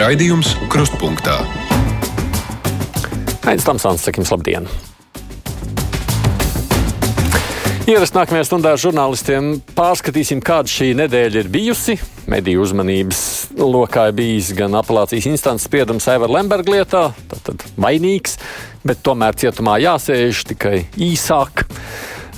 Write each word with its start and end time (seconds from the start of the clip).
Raidījums 0.00 0.54
Krustpunktā. 0.72 1.34
Aizsmeļamies, 3.44 3.64
Tamsons, 3.66 4.04
sakim, 4.06 4.24
labdien! 4.24 4.68
Ierast 7.90 8.16
nākamajā 8.16 8.46
stundā 8.48 8.72
žurnālistiem 8.80 9.50
pārskatīsim, 9.76 10.40
kāda 10.46 10.72
šī 10.72 10.94
nedēļa 11.02 11.42
ir 11.42 11.50
bijusi. 11.52 11.98
Mediju 12.32 12.62
uzmanības 12.64 13.20
lokā 13.60 14.06
ir 14.08 14.16
bijis 14.22 14.54
gan 14.56 14.78
apelācijas 14.80 15.28
instances 15.34 15.68
spriedums 15.68 16.08
Eivara 16.08 16.38
Lemberga 16.38 16.78
lietā, 16.78 17.02
tātad 17.34 17.66
vainīgs, 17.76 18.38
bet 18.86 19.04
tomēr 19.04 19.36
cietumā 19.36 19.76
jāsēž 19.84 20.46
tikai 20.54 20.78
īsāk. 21.10 21.66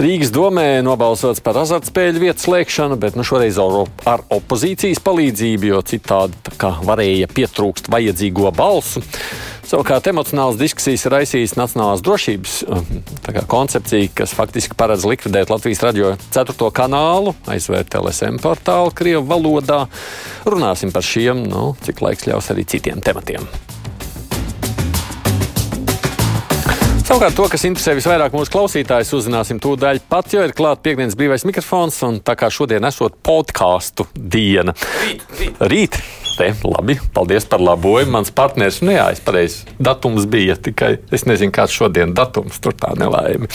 Rīgas 0.01 0.31
domē 0.33 0.81
nobalsots 0.81 1.43
par 1.45 1.59
azartspēļu 1.61 2.23
vietu 2.23 2.47
slēgšanu, 2.47 2.97
bet 3.01 3.17
nu, 3.19 3.25
šoreiz 3.27 3.59
ar 3.61 4.23
opozīcijas 4.33 5.03
palīdzību, 5.05 5.69
jo 5.69 5.81
citādi 5.85 6.57
varēja 6.87 7.29
pietrūkst 7.29 7.91
vajadzīgo 7.93 8.53
balsu. 8.57 9.03
Savukārt 9.69 10.09
emocionāls 10.11 10.59
diskusijas 10.61 11.05
ir 11.07 11.15
raisījis 11.15 11.55
Nacionālās 11.57 12.03
drošības 12.05 12.57
um, 12.67 12.89
kā, 13.25 13.45
koncepcija, 13.49 14.11
kas 14.23 14.35
faktiski 14.37 14.77
paredz 14.77 15.07
likvidēt 15.09 15.53
Latvijas 15.53 15.85
radio 15.85 16.15
4. 16.35 16.57
kanālu, 16.77 17.37
aizvērt 17.53 17.95
LSM 18.01 18.41
portālu 18.43 18.93
Krievijas 18.97 19.29
valodā. 19.29 19.85
Runāsim 20.49 20.93
par 20.93 21.07
šiem, 21.07 21.47
nu, 21.53 21.71
cik 21.85 22.03
laiks 22.05 22.29
ļaus 22.29 22.51
arī 22.53 22.67
citiem 22.69 23.05
tematiem. 23.05 23.47
Savukārt, 27.13 27.35
to, 27.37 27.45
kas 27.53 27.67
interesē 27.69 27.93
visvairāk 27.93 28.33
mūsu 28.33 28.49
klausītājus, 28.55 29.11
uzzināsim 29.19 29.59
tūdaļ 29.61 29.99
pat, 30.09 30.31
jo 30.33 30.47
ir 30.47 30.55
klāts 30.57 30.81
piekdienas 30.81 31.13
brīvais 31.21 31.43
mikrofons, 31.45 31.99
un 32.07 32.15
tā 32.25 32.33
kā 32.41 32.49
šodien 32.49 32.89
esot 32.89 33.19
podkāstu 33.21 34.07
diena. 34.17 34.73
Rīt, 35.03 35.27
rīt. 35.37 35.61
rīt. 35.61 35.99
Te, 36.39 36.49
labi, 36.65 36.97
paldies 37.13 37.45
par 37.53 37.61
labojumu. 37.61 38.15
Mans 38.17 38.33
partneris, 38.33 38.81
nu 38.81 38.97
jā, 38.97 39.11
es 39.13 39.21
pareizi, 39.21 39.69
datums 39.77 40.25
bija 40.25 40.57
tikai, 40.57 40.95
es 41.13 41.27
nezinu, 41.29 41.53
kāds 41.53 41.77
šodien 41.77 42.17
datums, 42.17 42.57
tur 42.65 42.73
tā 42.81 42.95
nelaime. 42.97 43.53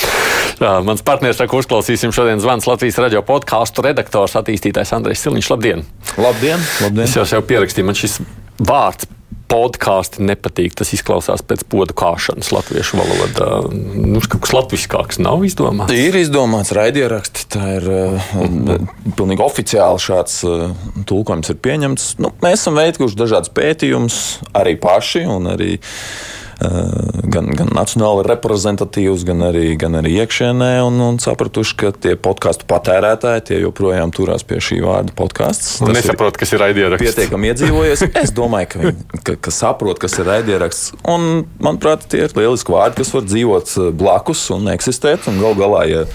Mans 0.62 1.02
partneris 1.02 1.42
saka, 1.42 1.58
uzklausīsim 1.58 2.14
šodien 2.14 2.38
zvans 2.44 2.70
Latvijas 2.70 3.02
radio 3.02 3.26
podkāstu 3.26 3.90
redaktors, 3.90 4.38
attīstītājs 4.38 4.94
Andrejs 5.02 5.26
Siliņš. 5.26 5.53
Labdien! 5.56 5.86
Labdien! 6.14 6.62
labdien. 6.86 7.08
Es 7.09 7.18
jau 7.18 7.26
sev 7.26 7.50
pierakstīju, 7.50 7.90
man 7.90 7.98
šis 7.98 8.22
vārds 8.62 9.09
podkāsti 9.52 10.26
nepatīk. 10.28 10.76
Tas 10.78 10.94
izklausās 10.95 11.44
pēc 11.48 11.64
podu 11.72 11.95
kāšanas 11.98 12.52
latviešu 12.53 13.00
valodā. 13.00 13.50
Nu, 13.72 14.22
kaut 14.23 14.44
kas 14.45 14.56
latviskāks 14.56 15.22
nav 15.23 15.45
izdomāts. 15.48 15.95
Ir 15.95 16.17
izdomāts 16.20 16.73
raidieraksti. 16.76 17.48
Tā 17.56 17.68
ir 17.80 17.90
uh, 17.92 18.31
pilnīgi 19.18 19.45
oficiāli 19.45 20.03
šāds 20.03 20.40
uh, 20.48 20.72
tulkojums 21.09 21.53
ir 21.53 21.62
pieņemts. 21.64 22.09
Nu, 22.23 22.34
mēs 22.44 22.62
esam 22.62 22.80
veikuši 22.80 23.20
dažādas 23.20 23.53
pētījumus 23.56 24.22
arī 24.58 24.78
paši 24.81 25.28
un 25.31 25.53
arī 25.56 25.78
Eh, 25.78 26.47
gan, 26.58 27.50
gan 27.53 27.69
nacionāli 27.75 28.25
reprezentatīvs, 28.27 29.25
gan 29.27 29.44
arī, 29.50 29.66
gan 29.80 29.97
arī 30.00 30.16
iekšienē, 30.23 30.72
un, 30.88 31.00
un 31.05 31.19
sapratuši, 31.22 31.75
ka 31.77 31.91
tie 31.94 32.16
podkāstu 32.19 32.66
patērētāji 32.69 33.45
tie 33.52 33.59
joprojām 33.61 34.13
turās 34.16 34.45
pie 34.47 34.59
šī 34.63 34.80
vārda 34.85 35.13
podkāsts. 35.17 35.78
Nesaprot, 35.85 36.39
kas 36.39 36.55
ir 36.55 36.63
raidieraksts. 36.66 37.05
Pietiekami 37.05 37.52
iedzīvojies. 37.53 38.05
Es 38.23 38.33
domāju, 38.35 38.72
ka 38.73 38.81
viņi 38.83 39.22
ka, 39.28 39.38
ka 39.47 39.53
saprot, 39.53 40.02
kas 40.02 40.17
ir 40.17 40.30
raidieraksts. 40.30 40.95
Un, 41.08 41.45
manuprāt, 41.63 42.08
tie 42.11 42.25
ir 42.25 42.35
lieliski 42.38 42.73
vārdi, 42.73 43.02
kas 43.02 43.13
var 43.13 43.28
dzīvot 43.28 43.73
blakus 43.97 44.45
un 44.55 44.72
eksistēt. 44.73 45.28
Un 45.30 45.41
gal 45.44 45.58
galā, 45.59 45.83
ja 45.91 46.05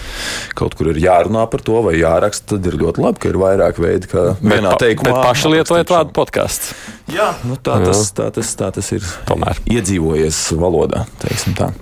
kaut 0.58 0.76
kur 0.78 0.90
ir 0.92 1.00
jārunā 1.02 1.46
par 1.52 1.62
to 1.64 1.82
vai 1.86 1.94
jāraksta, 2.00 2.56
tad 2.56 2.66
ir 2.70 2.78
ļoti 2.82 3.04
labi, 3.04 3.22
ka 3.22 3.30
ir 3.30 3.38
vairāk 3.42 3.78
veidu, 3.82 4.10
kā 4.10 4.26
vienā 4.40 4.74
bet, 4.74 4.82
teikumā. 4.86 5.14
Bet 5.14 5.30
paši 5.30 5.54
lietojat 5.56 5.94
vārdu 5.94 6.16
podkāsts. 6.16 6.74
Jā, 7.10 7.32
nu 7.48 7.56
tā, 7.58 7.80
tas, 7.82 8.04
tā, 8.14 8.28
tas, 8.34 8.50
tā 8.58 8.68
tas 8.74 8.88
ir. 8.94 9.06
Tomēr 9.26 9.58
iedzīvojies 9.74 10.38
valodā. 10.60 11.02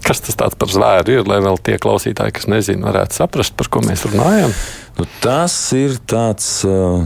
Kas 0.06 0.22
tas 0.24 0.38
par 0.38 0.72
zvēru 0.72 1.18
ir, 1.18 1.26
lai 1.28 1.40
vēl 1.44 1.60
tie 1.64 1.76
klausītāji, 1.82 2.36
kas 2.38 2.48
nezina, 2.50 2.88
varētu 2.88 3.20
saprast, 3.20 3.56
par 3.58 3.68
ko 3.72 3.82
mēs 3.84 4.06
runājam? 4.08 4.54
Nu, 4.98 5.06
tas 5.20 5.54
ir 5.76 5.98
tāds 6.08 6.48
uh, 6.68 7.04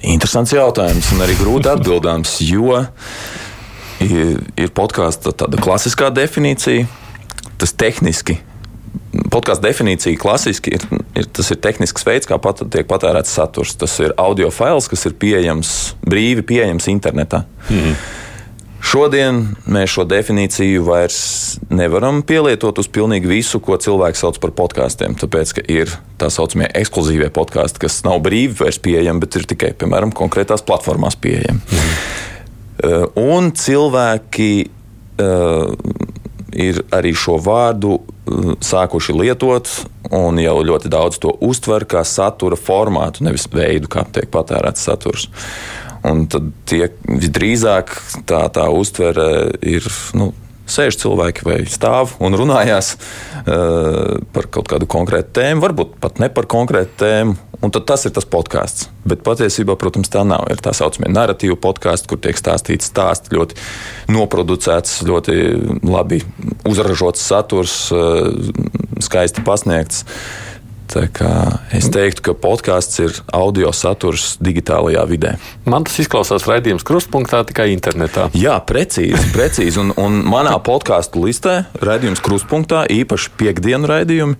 interesants 0.00 0.54
jautājums 0.56 1.12
un 1.14 1.24
arī 1.26 1.36
grūti 1.40 1.70
atbildāms, 1.74 2.38
jo 2.46 2.80
ir, 4.02 4.40
ir 4.56 4.72
podkāstu 4.74 5.34
tāda 5.36 5.60
klasiskā 5.62 6.08
definīcija, 6.14 6.88
tas 7.60 7.76
tehniski 7.78 8.40
podkāstu 9.32 9.66
definīcija 9.66 10.20
klasiski 10.20 10.76
ir, 10.78 10.86
ir, 11.18 11.28
tas 11.34 11.52
ir 11.52 11.60
tehnisks 11.62 12.06
veids, 12.06 12.28
kā 12.28 12.38
pat, 12.42 12.64
tiek 12.72 12.88
patērēts 12.88 13.36
saturs. 13.36 13.76
Tas 13.80 13.98
ir 14.04 14.16
audio 14.20 14.50
fails, 14.54 14.88
kas 14.90 15.06
ir 15.08 15.16
pieejams, 15.20 15.94
brīvi 16.06 16.44
pieejams 16.48 16.88
internetā. 16.92 17.44
Mm. 17.68 17.96
Šodien 18.82 19.44
mēs 19.70 19.92
šo 19.94 20.02
definīciju 20.10 20.82
vairs 20.88 21.20
nevaram 21.70 22.18
pielietot 22.26 22.80
uz 22.82 22.88
pilnīgi 22.90 23.30
visu, 23.30 23.60
ko 23.62 23.76
cilvēks 23.78 24.24
sauc 24.24 24.40
par 24.42 24.50
podkāstiem. 24.58 25.14
Tāpēc, 25.20 25.52
ka 25.54 25.62
ir 25.70 25.92
tā 26.18 26.32
saucamie 26.34 26.66
ekskluzīvie 26.80 27.30
podkāsti, 27.34 27.84
kas 27.84 28.00
nav 28.08 28.18
brīvi 28.26 28.58
vairs 28.58 28.80
pieejami, 28.82 29.22
bet 29.22 29.38
ir 29.38 29.46
tikai, 29.54 29.70
piemēram, 29.78 30.10
konkrētās 30.18 30.66
platformās 30.66 31.14
pieejami. 31.22 31.62
Mm. 31.62 31.94
Un 33.22 33.52
cilvēki 33.54 34.50
uh, 34.66 36.10
ir 36.52 36.82
arī 36.94 37.12
šo 37.16 37.38
vārdu 37.42 37.96
uh, 37.98 38.52
sākuši 38.62 39.16
lietot, 39.16 39.70
un 40.12 40.40
jau 40.42 40.56
ļoti 40.66 40.90
daudz 40.92 41.20
to 41.22 41.34
uztver 41.44 41.86
kā 41.88 42.04
satura 42.06 42.58
formātu, 42.58 43.24
nevis 43.26 43.48
veidu, 43.52 43.90
kā 43.92 44.04
tiek 44.12 44.30
patērēts 44.32 44.88
saturs. 44.88 45.28
Un 46.06 46.26
tad 46.26 46.48
tie 46.66 46.88
visdrīzāk 47.06 47.92
tā, 48.26 48.44
tā 48.50 48.66
uztvere 48.74 49.26
ir. 49.62 49.86
Nu, 50.18 50.32
Sēž 50.68 50.98
cilvēki 51.00 51.46
vai 51.46 51.56
stāv 51.70 52.14
un 52.22 52.36
runājās 52.38 52.94
uh, 52.94 54.20
par 54.34 54.48
kaut 54.54 54.70
kādu 54.70 54.88
konkrētu 54.90 55.34
tēmu, 55.40 55.62
varbūt 55.64 55.96
pat 56.02 56.22
ne 56.22 56.30
par 56.32 56.46
konkrētu 56.50 57.00
tēmu. 57.02 57.38
Un 57.62 57.70
tad 57.70 57.84
tas 57.86 58.02
ir 58.08 58.10
tas 58.14 58.26
podkāsts. 58.26 58.88
Bet 59.06 59.20
patiesībā, 59.22 59.76
protams, 59.78 60.10
tā 60.10 60.24
nav. 60.26 60.48
Ir 60.50 60.58
tā 60.58 60.72
saucamie 60.74 61.12
narratīvu 61.14 61.54
podkāsti, 61.62 62.08
kur 62.10 62.18
tiek 62.18 62.38
stāstīts 62.38 62.88
stāsts, 62.90 63.30
ļoti 63.30 63.54
noproducēts, 64.10 65.04
ļoti 65.06 65.36
labi 65.86 66.24
uzražots 66.66 67.22
saturs, 67.22 67.76
uh, 67.94 68.32
skaisti 69.02 69.46
pasniegts. 69.46 70.02
Uh, 70.02 70.51
Es 71.72 71.88
teiktu, 71.92 72.24
ka 72.28 72.34
podkāsts 72.38 73.00
ir 73.02 73.16
audio 73.34 73.72
saturs 73.76 74.36
digitālajā 74.44 75.04
vidē. 75.08 75.34
Man 75.64 75.86
tas 75.88 75.98
izklausās 76.02 76.46
raidījums 76.48 76.84
krustpunktā 76.86 77.42
tikai 77.48 77.70
internetā. 77.72 78.28
Jā, 78.36 78.58
precīzi. 78.68 79.32
precīzi. 79.34 79.80
Un, 79.82 79.92
un 80.00 80.20
manā 80.28 80.54
podkāstu 80.64 81.24
listē 81.24 81.62
raidījums 81.82 82.22
krustpunktā, 82.24 82.84
īpaši 82.92 83.32
piekdienu 83.40 83.90
raidījumi, 83.90 84.38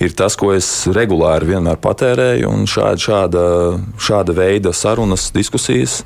ir 0.00 0.14
tas, 0.16 0.38
ko 0.40 0.54
es 0.56 0.70
regulāri 0.90 1.52
vienmēr 1.54 1.80
patērēju. 1.82 2.54
Šāda, 2.70 3.02
šāda, 3.04 3.44
šāda 4.00 4.36
veida 4.36 4.74
sarunas, 4.76 5.30
diskusijas 5.34 6.00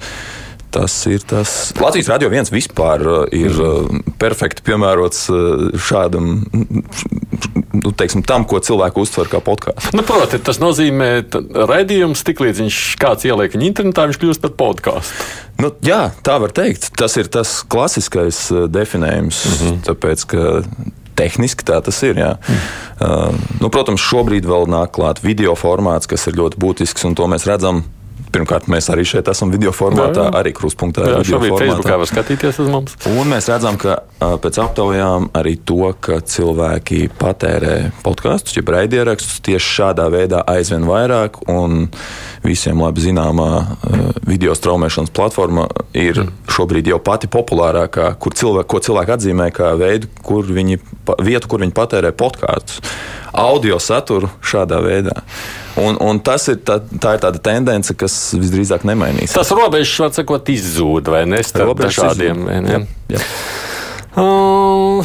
tas 0.75 0.95
ir 1.11 1.23
tas. 1.29 1.73
Latvijas 1.81 2.11
radio 2.11 2.31
viens 2.33 2.51
vispār 2.53 3.05
uh, 3.07 3.21
ir 3.35 3.55
mm. 3.55 4.17
perfekti 4.21 4.65
piemērots 4.67 5.29
uh, 5.33 5.69
šādam, 5.79 6.33
nu, 6.51 7.93
teiksim, 7.95 8.25
tam, 8.27 8.47
ko 8.49 8.61
cilvēku 8.65 9.05
uztver 9.05 9.31
kā 9.31 9.41
podkāstu. 9.45 9.95
Nu, 9.95 10.05
Protams, 10.07 10.43
tas 10.47 10.61
nozīmē, 10.63 11.11
ka 11.31 11.43
raidījums 11.71 12.25
tiklīdz 12.27 12.65
viņš 12.65 12.81
kāds 13.03 13.29
ieliek 13.29 13.55
viņa 13.55 13.71
internetā, 13.71 14.09
viņš 14.11 14.21
kļūst 14.23 14.45
par 14.45 14.55
podkāstu. 14.59 15.31
Nu, 15.63 15.71
jā, 15.87 16.09
tā 16.27 16.41
var 16.43 16.55
teikt. 16.55 16.91
Tas 16.99 17.15
ir 17.21 17.31
tas 17.31 17.61
klasiskais 17.71 18.49
definējums. 18.75 19.45
Mm 19.47 19.59
-hmm. 19.61 19.83
Tāpēc, 19.87 20.27
ka 20.27 20.43
tehniski 21.15 21.67
tā 21.67 21.81
tas 21.85 22.03
ir. 22.03 22.19
Jā. 22.19 22.35
Mm. 22.37 22.63
Uh, 22.99 23.43
nu, 23.63 23.71
protams, 23.71 24.03
šobrīd 24.03 24.47
vēl 24.49 24.67
nāk 24.71 24.95
klāt 24.99 25.23
video 25.23 25.55
formāts, 25.59 26.11
kas 26.11 26.27
ir 26.27 26.39
ļoti 26.39 26.61
būtisks, 26.61 27.07
un 27.09 27.15
to 27.15 27.29
mēs 27.31 27.47
redzam 27.47 27.85
Pirmkārt, 28.35 28.67
mēs 28.73 28.89
arī 28.91 29.05
šeit 29.07 29.29
esam 29.31 29.53
video 29.55 29.71
formātā, 29.75 30.25
jā, 30.25 30.31
jā. 30.31 30.39
arī 30.41 30.53
krustpunktā. 30.57 31.05
Jā, 31.07 31.21
šobrīd 31.29 31.55
Facebookā 31.55 31.99
var 32.01 32.11
skatīties 32.11 32.59
uz 32.65 32.71
mums. 32.73 32.97
Un 33.13 33.31
mēs 33.31 33.47
redzam, 33.53 33.79
ka 33.79 34.01
pēc 34.43 34.59
aptaujām 34.65 35.29
arī 35.39 35.55
to, 35.63 35.93
ka 36.03 36.19
cilvēki 36.19 37.07
patērē 37.21 37.77
podkāstus, 38.03 38.57
jeb 38.59 38.75
raidierakstus 38.75 39.39
tieši 39.47 39.73
šādā 39.79 40.09
veidā 40.11 40.43
aizvien 40.51 40.87
vairāk. 40.89 41.45
Un 41.53 41.87
visiem 42.45 42.83
labi 42.83 43.07
zināmā 43.07 43.51
video 44.27 44.57
straumēšanas 44.59 45.15
platforma 45.15 45.69
ir 45.95 46.25
mm. 46.25 46.47
šobrīd 46.51 46.91
jau 46.91 46.99
pati 47.05 47.31
populārākā, 47.31 48.11
kur 48.19 48.35
cilvēki, 48.35 48.71
ko 48.75 48.83
cilvēki 48.89 49.19
atzīmē 49.19 49.51
kā 49.55 49.75
veidu, 49.79 50.11
kur 50.27 50.49
viņi, 50.49 50.81
vietu, 51.23 51.51
kur 51.51 51.63
viņi 51.63 51.77
patērē 51.77 52.11
podkāstus 52.19 52.83
audio 53.35 53.79
saturu 53.83 54.31
šādā 54.45 54.81
veidā. 54.85 55.19
Un, 55.81 55.99
un 55.99 56.21
tas 56.23 56.47
ir 56.53 56.61
tā, 56.63 56.79
tā 57.03 57.17
ir 57.17 57.23
tāda 57.25 57.41
tendence, 57.43 57.97
kas 57.99 58.15
visdrīzāk 58.39 58.87
nemainīsies. 58.87 59.35
Tas 59.35 59.51
robežs, 59.55 59.97
var 60.05 60.15
sakot, 60.15 60.51
izzūd 60.55 61.11
vai 61.11 61.25
ne 61.27 61.43
starp 61.47 61.81
dažādiem. 61.83 62.47
Jā, 62.71 62.83
jā. 63.17 63.23
Uh, 64.15 65.03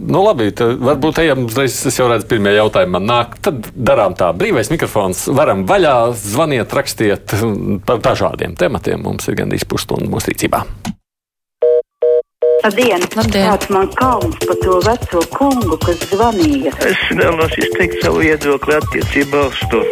nu 0.00 0.22
labi, 0.24 0.48
tad 0.56 0.80
varbūt 0.80 1.20
ejam 1.20 1.44
uzreiz. 1.44 1.76
Es 1.88 1.98
jau 2.00 2.08
redzu, 2.08 2.24
pirmie 2.30 2.54
jautājumi 2.56 2.96
man 2.96 3.04
nāk. 3.10 3.36
Tad 3.44 3.68
darām 3.76 4.16
tā. 4.16 4.30
Brīvais 4.36 4.72
mikrofons. 4.72 5.26
Varam 5.36 5.66
vaļā, 5.68 5.94
zvaniet, 6.16 6.72
rakstiet 6.72 7.36
par 7.84 8.00
dažādiem 8.00 8.56
tematiem. 8.56 9.04
Mums 9.04 9.28
ir 9.28 9.36
gandrīz 9.42 9.68
pusstunda 9.68 10.08
mūsu 10.08 10.32
rīcībā. 10.32 10.64
Labdien! 12.62 13.02
Labdien. 13.18 13.46
Kāds 13.48 13.70
man 13.74 13.88
kauns 13.98 14.36
par 14.46 14.58
to 14.62 14.78
veco 14.86 15.22
kungu, 15.34 15.78
kas 15.82 16.04
zvanīja? 16.12 16.70
Es 16.86 17.02
vēlos 17.18 17.58
izteikt 17.58 17.98
savu 18.04 18.22
viedokli 18.22 18.78
attiecībā 18.78 19.48
uz 19.50 19.64
to. 19.72 19.82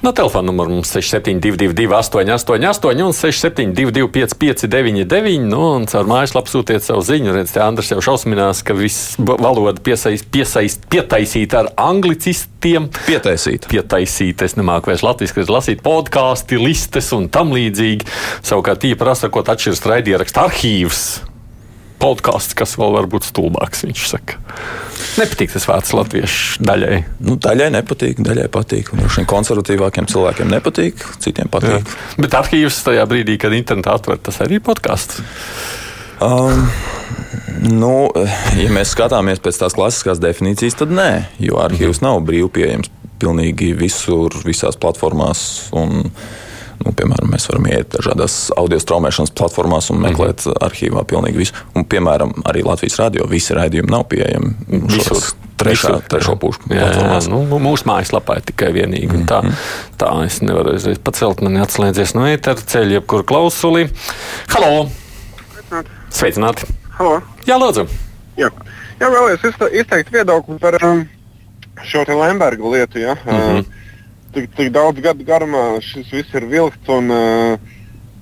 No 0.00 0.12
telefona 0.16 0.46
numura 0.46 0.70
mums 0.72 0.88
6722, 0.88 1.92
888, 1.92 3.02
un 3.04 3.12
672, 3.12 4.08
559, 4.08 5.44
nu, 5.44 5.60
un 5.76 5.84
caur 5.84 6.08
mājaslapu 6.08 6.48
sūtiet 6.48 6.86
savu 6.86 7.04
ziņu. 7.04 7.34
Redz, 7.36 7.52
te 7.52 7.60
Andris 7.60 7.92
jau 7.92 8.00
šausminās, 8.06 8.62
ka 8.64 8.72
viss 8.78 9.18
valoda 9.20 9.76
piesaist, 9.84 10.30
piesaist, 10.32 10.88
pietaisīta 10.88 11.60
ar 11.60 11.72
anglicistiem. 11.84 12.88
Pietaisīt. 13.04 13.68
Pietaisīt, 13.68 14.40
es 14.48 14.56
nemāku 14.56 14.88
vairs 14.88 15.04
latviešu, 15.04 15.44
lasīt 15.52 15.84
podkāstu, 15.84 16.62
listes 16.64 17.12
un 17.16 17.28
tam 17.28 17.52
līdzīgi. 17.52 18.08
Savukārt, 18.40 18.88
īpaši 18.94 19.26
sakot, 19.26 19.52
atšķiras 19.52 19.84
raidierakstu 19.92 20.48
arhīvs. 20.48 21.04
Podkāsts, 22.00 22.56
kas 22.56 22.76
vēl 22.80 22.94
var 22.96 23.08
būt 23.10 23.28
stulbāks, 23.28 23.84
viņš 23.86 24.04
saka. 24.08 24.38
Nepatīk 25.20 25.52
tas 25.52 25.66
vārds 25.68 25.92
latviešu 25.96 26.64
daļai. 26.64 27.00
Nu, 27.26 27.36
daļai 27.40 27.70
nepatīk, 27.74 28.22
daļai 28.24 28.46
patīk. 28.52 28.92
Un 28.94 29.04
Šiem 29.12 29.26
konservatīvākiem 29.28 30.08
cilvēkiem 30.10 30.50
nepatīk, 30.52 31.04
citiem 31.24 31.50
patīk. 31.52 31.80
Jā. 31.82 32.16
Bet 32.20 32.36
arhīvs 32.38 32.80
tajā 32.86 33.04
brīdī, 33.10 33.36
kad 33.40 33.56
internetā 33.56 33.96
atver, 33.98 34.20
tas 34.22 34.40
arī 34.44 34.60
ir 34.60 34.64
podkāsts. 34.66 35.20
Um, 36.20 36.66
nu, 37.64 37.94
ja 38.60 38.70
mēs 38.72 38.94
skatāmies 38.94 39.42
pēc 39.42 39.60
tās 39.62 39.76
klasiskās 39.76 40.20
definīcijas, 40.22 40.78
tad 40.82 40.92
nē, 40.94 41.10
jo 41.42 41.60
arhīvs 41.62 42.02
nav 42.04 42.20
brīvi 42.28 42.52
pieejams 42.60 42.92
pilnīgi 43.20 43.72
visur, 43.76 44.34
visās 44.46 44.78
platformās. 44.80 45.42
Un, 45.76 46.12
nu, 46.84 46.92
piemēram, 46.96 47.30
mēs 47.32 47.48
varam 47.50 47.66
iet 47.70 47.92
dažādās 47.94 48.50
audio 48.56 48.78
straumēšanas 48.80 49.34
platformās 49.36 49.90
un 49.92 50.00
meklēt 50.00 50.46
mm 50.46 50.52
-hmm. 50.52 50.64
arhīvā 50.66 51.04
pilnīgi 51.04 51.36
visu. 51.36 51.52
Un, 51.74 51.84
piemēram, 51.84 52.32
arī 52.44 52.64
Latvijas 52.64 52.98
radio 52.98 53.26
visi 53.26 53.54
raidījumi 53.54 53.90
nav 53.90 54.04
pieejami 54.08 54.54
Visur. 54.68 55.04
šos 55.14 55.34
Trešā, 55.60 55.88
Visur. 55.88 56.02
trešo 56.08 56.36
pušu 56.40 56.60
jā, 56.70 56.80
platformās. 56.80 57.28
nu, 57.28 57.42
mūsu 57.60 57.84
mājaslapā 57.84 58.36
ir 58.36 58.42
tikai 58.48 58.72
vienīgi. 58.72 59.12
Mm 59.12 59.26
-hmm. 59.26 59.28
tā, 59.28 59.52
tā 59.98 60.24
es 60.26 60.40
nevaru 60.40 60.74
uzreiz 60.74 60.98
pacelt, 60.98 61.40
man 61.42 61.56
atslēdzies 61.56 62.14
no 62.14 62.24
ētera 62.26 62.56
ceļa, 62.66 62.90
jebkur 62.92 63.24
klausuli. 63.24 63.90
Halo! 64.48 64.88
Sveicināti! 66.10 66.64
Halo. 66.90 67.20
Jā, 67.46 67.58
lūdzu! 67.58 67.86
Jā, 68.36 68.48
Jā 69.00 69.08
izte- 69.34 69.70
izteikt 69.72 70.12
viedokli 70.12 70.58
par 70.58 70.76
um, 70.84 71.08
šo 71.82 72.04
Lemberga 72.08 72.64
lietu. 72.64 72.98
Ja? 72.98 73.14
Mm 73.14 73.32
Mhm. 73.32 73.56
-hmm. 73.56 73.79
Tik, 74.34 74.48
tik 74.56 74.72
daudz 74.74 75.02
gadu 75.04 75.26
garumā 75.26 75.64
šis 75.84 76.10
viss 76.12 76.36
ir 76.38 76.46
vilkts 76.50 76.90
un 76.92 77.10
uh, 77.14 77.72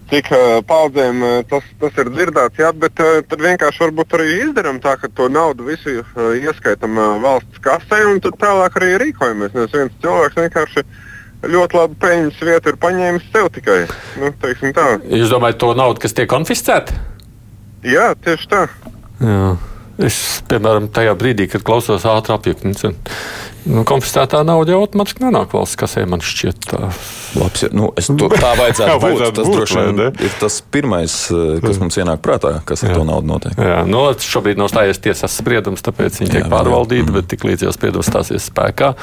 cik 0.08 0.30
uh, 0.32 0.44
paudzēm 0.68 1.20
uh, 1.24 1.34
tas, 1.48 1.66
tas 1.80 2.00
ir 2.00 2.10
dzirdēts. 2.14 2.60
Jā, 2.62 2.72
bet 2.72 3.02
uh, 3.04 3.20
tad 3.28 3.44
vienkārši 3.44 3.84
varbūt 3.84 4.16
arī 4.18 4.28
izdarām 4.46 4.80
tā, 4.84 4.96
ka 5.00 5.10
to 5.12 5.28
naudu 5.32 5.68
visu 5.68 6.00
uh, 6.00 6.32
ieskaitām 6.38 6.96
uh, 6.96 7.18
valsts 7.24 7.62
kasē 7.64 8.00
un 8.08 8.22
tad 8.24 8.38
tālāk 8.40 8.80
arī 8.80 8.94
rīkojamies. 9.04 9.54
Nevis 9.56 9.76
viens 9.76 10.02
cilvēks 10.04 10.40
vienkārši 10.40 10.86
ļoti 11.46 11.78
labu 11.78 11.98
peļņas 12.02 12.44
vietu 12.48 12.72
ir 12.72 12.80
paņēmis 12.82 13.30
sev 13.32 13.50
tikai. 13.54 13.80
Nu. 14.18 14.32
Jūs 15.20 15.32
domājat, 15.34 15.60
to 15.62 15.72
naudu, 15.78 16.02
kas 16.02 16.16
tiek 16.16 16.30
konfiscēta? 16.30 16.96
Jā, 17.86 18.10
tieši 18.24 18.48
tā. 18.50 18.64
Jā. 19.22 19.52
Es, 19.98 20.16
piemēram, 20.46 20.86
tajā 20.94 21.14
brīdī, 21.18 21.48
kad 21.50 21.64
klausos 21.66 22.04
ātrāk 22.06 22.38
apjuknis, 22.38 22.84
nu, 23.68 23.84
konfiscētā 23.88 24.40
nauda 24.46 24.74
jau 24.74 24.82
automātiski 24.82 25.22
nonāk 25.22 25.52
valsts 25.54 25.78
kasē, 25.78 26.04
man 26.08 26.22
šķiet. 26.24 26.68
Tā. 26.70 26.88
Labs, 27.38 27.62
ja, 27.64 27.68
nu, 27.76 27.90
es, 28.00 28.08
to, 28.08 28.28
tā 28.44 28.52
vajadzētu 28.58 28.94
būt. 28.94 29.04
vajadzētu 29.04 29.36
Tas 29.36 29.48
būt, 29.48 29.56
droši 29.58 29.78
vien 29.78 30.02
ir 30.28 30.36
tas 30.40 30.58
pirmais, 30.74 31.16
eh, 31.34 31.58
kas 31.64 31.80
mums 31.82 31.98
ienāk 32.00 32.22
prātā, 32.24 32.54
kas 32.68 32.84
ar 32.86 32.92
Jā. 32.92 32.98
to 32.98 33.06
naudu 33.08 33.30
notiek. 33.30 33.58
Jā, 33.60 33.82
nu, 33.88 34.02
šobrīd 34.24 34.60
nav 34.60 34.70
stājies 34.72 35.02
tiesas 35.04 35.36
spriedums, 35.40 35.84
tāpēc 35.84 36.20
viņi 36.22 36.34
tiek 36.36 36.48
pārvaldīti, 36.50 37.12
bet 37.14 37.28
tik 37.30 37.46
līdz 37.48 37.68
jau 37.68 37.74
spriedums 37.76 38.08
stāsies 38.08 38.48
spēkā. 38.48 38.94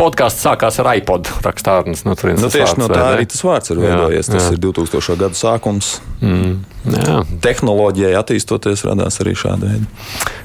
Podkāsts 0.00 0.44
sākās 0.46 0.80
ar 0.82 0.92
iPod 0.96 1.30
rakstārnes. 1.46 2.06
No 2.08 2.16
Nu, 2.20 2.48
tas 2.48 2.52
tieši 2.52 2.74
vārds, 2.74 2.80
no 2.80 2.88
tā 2.90 3.04
arī 3.14 3.26
tas 3.30 3.40
vārds 3.46 3.72
ir 3.72 3.80
veidojies. 3.80 4.28
Tas 4.28 4.48
jā. 4.48 4.56
ir 4.56 4.60
2000. 4.60 5.16
gada 5.20 5.38
sākums. 5.38 5.92
Mm, 6.20 6.58
jā. 6.92 7.20
Tehnoloģijai 7.46 8.12
attīstoties, 8.18 8.84
radās 8.88 9.20
arī 9.24 9.36
šāda 9.38 9.70
veida. 9.70 9.88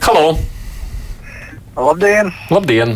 Halo! 0.06 0.38
Labdien! 1.76 2.32
Labdien! 2.54 2.96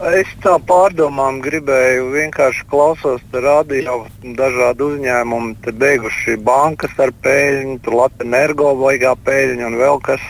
Es 0.00 0.28
tā 0.40 0.54
pārdomām 0.64 1.42
gribēju 1.44 2.06
vienkārši 2.14 2.62
klausos 2.70 3.20
radio 3.34 3.98
dažādu 4.38 4.94
uzņēmumu, 4.94 5.58
te 5.60 5.74
beiguši 5.76 6.38
bankas 6.40 6.94
ar 6.96 7.12
peļņu, 7.20 7.76
tur 7.84 7.98
Latvijas 7.98 8.30
energo 8.30 8.72
baigā 8.80 9.12
peļņu 9.26 9.66
un 9.68 9.76
vēl 9.76 10.00
kas. 10.06 10.24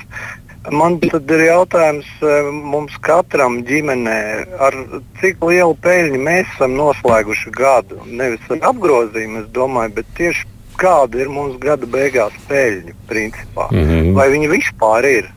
Man 0.75 0.99
tad 1.05 1.31
ir 1.31 1.45
jautājums 1.47 2.09
eh, 2.19 2.51
mums 2.51 2.99
katram 3.07 3.61
ģimenē, 3.69 4.19
ar 4.59 4.75
cik 5.23 5.47
lielu 5.47 5.79
peļņu 5.87 6.19
mēs 6.19 6.51
esam 6.57 6.75
noslēguši 6.81 7.55
gadu. 7.55 8.03
Nevis 8.11 8.51
ar 8.51 8.73
apgrozījumu, 8.75 9.45
es 9.45 9.53
domāju, 9.55 10.01
bet 10.01 10.11
tieši 10.19 10.49
kāda 10.83 11.23
ir 11.23 11.31
mums 11.31 11.61
gada 11.63 11.87
beigās 11.87 12.35
peļņa 12.51 12.99
principā. 13.07 13.71
Mhm. 13.71 14.17
Vai 14.19 14.33
viņi 14.35 14.51
vispār 14.59 15.07
ir? 15.15 15.31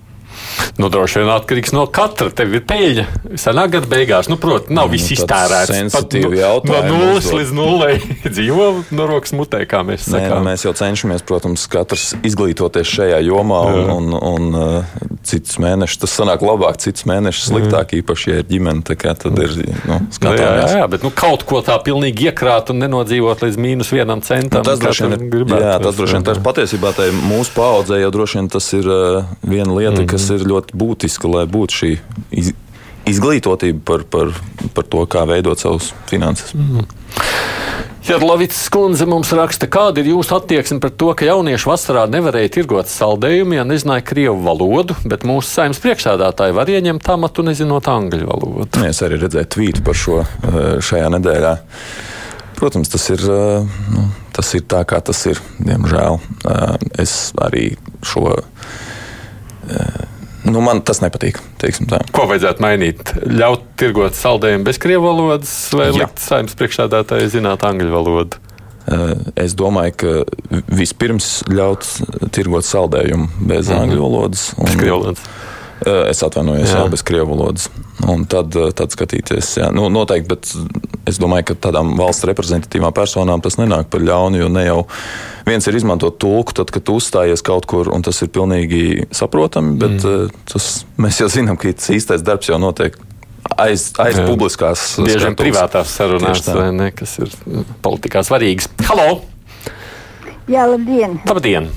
Nu, 0.82 0.90
droši 0.90 1.22
vien 1.22 1.30
atkarīgs 1.34 1.74
no 1.76 1.86
katra. 1.94 2.30
Tev 2.34 2.54
ir 2.58 2.64
peļņa. 2.70 3.06
Senā 3.40 3.66
gada 3.72 3.90
beigās, 3.90 4.30
nu, 4.32 4.38
protams, 4.42 4.74
nav 4.74 4.90
Nu, 4.90 4.94
viss 4.96 5.12
iztērēts. 5.16 5.72
sensitīvi 5.72 6.42
nu, 6.42 6.74
no 6.74 6.82
nulles 6.90 7.30
līdz 7.34 7.54
nulei 7.56 8.00
dzīvo 8.34 8.70
no 8.92 9.08
rokas 9.10 9.36
mutē, 9.38 9.64
kā 9.70 9.84
mēs 9.88 10.08
Nē, 10.10 10.20
nu, 10.20 10.30
sakām. 10.30 10.48
mēs 10.50 10.66
jau 10.68 10.74
cenšamies, 10.78 11.26
protams, 11.28 11.68
katrs 11.72 12.14
izglītoties 12.26 12.90
šajā 12.98 13.22
jomā, 13.28 13.62
un, 13.94 14.16
un, 14.22 14.54
un 14.54 15.13
cits 15.28 15.58
mēnešus 15.62 16.02
tas 16.04 16.16
sanāk 16.20 16.44
labāk, 16.46 16.78
cits 16.84 17.06
mēnešus 17.10 17.50
sliktāk, 17.52 17.96
īpaši, 18.00 18.30
ja 18.32 18.42
ir 18.42 18.48
ģimene. 18.50 18.84
Tad 18.84 19.40
ir 19.40 19.56
nu, 19.88 19.94
Nu, 19.94 19.98
jā, 19.98 20.00
jā, 20.00 20.16
skatāmies. 20.18 20.74
jā, 20.78 20.88
bet 20.92 21.06
nu, 21.06 21.12
kaut 21.16 21.46
ko 21.48 21.62
tā 21.66 21.76
pilnīgi 21.84 22.28
iekrāt 22.30 22.72
un 22.74 22.82
nenodzīvot 22.84 23.44
līdz 23.46 23.60
mīnus 23.62 23.92
vienam 23.94 24.24
centam. 24.26 24.64
Nu, 24.64 24.68
tas 24.68 24.82
droši 24.82 25.08
vien 25.08 25.28
ir, 25.28 25.46
jā, 25.64 25.78
tas 25.84 25.98
droši 26.00 26.18
vien 26.18 26.28
tas 26.28 26.42
patiesībā 26.44 26.94
tai 26.98 27.10
mūsu 27.16 27.54
paudzē 27.56 28.02
jau 28.02 28.12
droši 28.16 28.40
vien 28.40 28.52
tas 28.54 28.70
ir 28.78 28.90
uh, 28.90 29.32
viena 29.42 29.74
lieta, 29.74 29.98
mm 30.00 30.04
-hmm. 30.04 30.12
kas 30.12 30.30
ir 30.30 30.48
ļoti 30.50 30.78
būtiska, 30.84 31.32
lai 31.36 31.46
būtu 31.48 31.80
šī 31.80 31.92
iz, 32.32 32.54
izglītotība 33.06 33.80
par, 33.86 34.04
par, 34.04 34.34
par 34.74 34.84
to, 34.84 35.06
kā 35.06 35.28
veidot 35.28 35.60
savus 35.60 35.94
finanses. 36.10 36.54
Mm 36.54 36.70
-hmm. 36.70 36.86
Jadlovits 38.04 38.58
skundze 38.66 39.06
mums 39.08 39.30
raksta, 39.32 39.68
kāda 39.72 40.02
ir 40.02 40.10
jūsu 40.12 40.36
attieksme 40.36 40.82
par 40.84 40.92
to, 41.00 41.14
ka 41.16 41.24
jaunieši 41.24 41.70
vasarā 41.70 42.04
nevarēja 42.12 42.52
tirgot 42.58 42.92
saldējumu, 42.92 43.56
ja 43.56 43.64
nezināja 43.64 44.04
krievu 44.04 44.42
valodu, 44.44 44.98
bet 45.08 45.24
mūsu 45.28 45.48
saimnes 45.48 45.80
priekšsēdātāji 45.84 46.56
var 46.58 46.72
ieņemt 46.74 47.08
amatu 47.16 47.46
nezinot 47.48 47.88
angļu 47.88 48.28
valodu. 48.28 48.84
Es 48.90 49.00
arī 49.08 49.22
redzēju 49.22 49.52
tvītu 49.56 49.86
par 49.88 49.96
šo 49.96 50.20
uh, 50.20 50.60
šajā 50.84 51.14
nedēļā. 51.16 51.54
Protams, 52.60 52.92
tas 52.92 53.08
ir, 53.16 53.24
uh, 53.24 53.80
nu, 53.96 54.10
tas 54.36 54.52
ir 54.60 54.68
tā, 54.68 54.84
kā 54.88 55.00
tas 55.00 55.24
ir. 55.32 55.40
Diemžēl 55.64 56.20
Uh, 56.44 56.76
es 57.00 57.32
arī 57.40 57.78
šo. 58.04 58.34
Nu, 60.44 60.60
man 60.60 60.82
tas 60.84 61.00
nepatīk. 61.00 61.38
Ko 62.12 62.26
vajadzētu 62.28 62.64
mainīt? 62.64 63.14
Ļaut 63.32 63.62
tirgot 63.80 64.18
saldējumu 64.20 64.66
bez 64.68 64.80
krievu 64.84 65.06
valodas 65.08 65.54
vai 65.72 65.88
Jā. 65.88 66.02
likt 66.04 66.20
saimnes 66.20 66.58
priekšsēdātāji 66.60 67.30
zināt 67.38 67.64
angļu 67.64 67.94
valodu? 67.94 68.42
Uh, 68.84 69.14
Es 69.40 69.54
domāju, 69.56 69.94
ka 69.96 70.62
vispirms 70.76 71.44
ļaut 71.48 71.88
tirgot 72.36 72.68
saldējumu 72.68 73.30
bez 73.48 73.70
Mhm. 73.70 73.80
angļu 73.80 74.02
valodas. 74.04 74.54
un- 74.58 74.66
Bez 74.66 74.76
krievu 74.76 75.00
valodas. 75.00 75.24
Uh, 75.84 76.04
Es 76.08 76.22
atvainojos, 76.24 76.70
jā. 76.72 76.84
Jā. 76.84 76.90
Bez 76.92 77.04
krievu 77.04 77.34
valodas. 77.34 77.68
Un 78.08 78.24
tad, 78.30 78.56
uh, 78.56 78.72
tad 78.76 78.94
skatīties, 78.96 79.50
jā, 79.60 79.70
nu, 79.76 79.90
noteikti, 79.92 80.30
bet 80.32 81.10
es 81.10 81.20
domāju, 81.20 81.50
ka 81.52 81.60
tādām 81.68 81.94
valsts 82.00 82.28
reprezentatīvām 82.30 82.96
personām 82.96 83.44
tas 83.44 83.60
nenāk 83.60 83.90
par 83.92 84.04
ļaunu, 84.04 84.40
jo 84.40 84.50
ne 84.52 84.66
jau 84.66 84.80
viens 85.48 85.68
ir 85.68 85.78
izmantot 85.80 86.16
tulku, 86.24 86.56
tad, 86.56 86.72
kad 86.72 86.86
tu 86.88 86.98
uzstājies 87.00 87.44
kaut 87.46 87.68
kur, 87.70 87.92
un 87.92 88.06
tas 88.06 88.22
ir 88.24 88.32
pilnīgi 88.32 89.10
saprotami, 89.12 89.76
bet 89.82 89.98
mm. 90.00 90.44
tas, 90.54 90.70
mēs 91.04 91.20
jau 91.24 91.32
zinām, 91.32 91.60
ka 91.60 91.74
tas 91.76 91.92
īstais 91.96 92.24
darbs 92.24 92.52
jau 92.52 92.60
notiek 92.64 92.96
aiz, 93.60 93.90
aiz 94.00 94.20
Jā. 94.20 94.26
publiskās 94.28 94.86
Bieži 95.04 95.28
vien 95.28 95.38
privātās 95.40 95.96
sarunās, 96.00 96.48
ne, 96.76 96.92
kas 96.96 97.18
ir 97.24 97.34
politikā 97.84 98.24
svarīgas. 98.26 98.72
Halo! 98.88 99.24
Jā, 100.52 100.68
labdien! 100.68 101.20
Labdien! 101.28 101.70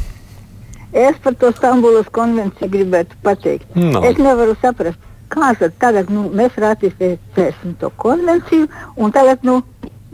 Es 0.97 1.19
par 1.25 1.35
to 1.37 1.51
Stambulas 1.53 2.09
konvenciju 2.17 2.71
gribētu 2.73 3.19
pateikt. 3.27 3.69
No. 3.77 4.01
Es 4.07 4.17
nevaru 4.17 4.55
saprast, 4.63 4.97
kā 5.33 5.51
tad 5.61 5.75
tagad 5.83 6.09
nu, 6.13 6.29
mēs 6.33 6.57
ratificēsim 6.63 7.77
to 7.83 7.91
konvenciju, 8.01 8.69
un 8.97 9.13
tagad 9.13 9.45
nu, 9.45 9.59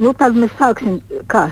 nu, 0.02 0.10
tad 0.18 0.34
mēs 0.34 0.50
sāksim, 0.58 0.98
kā, 1.30 1.46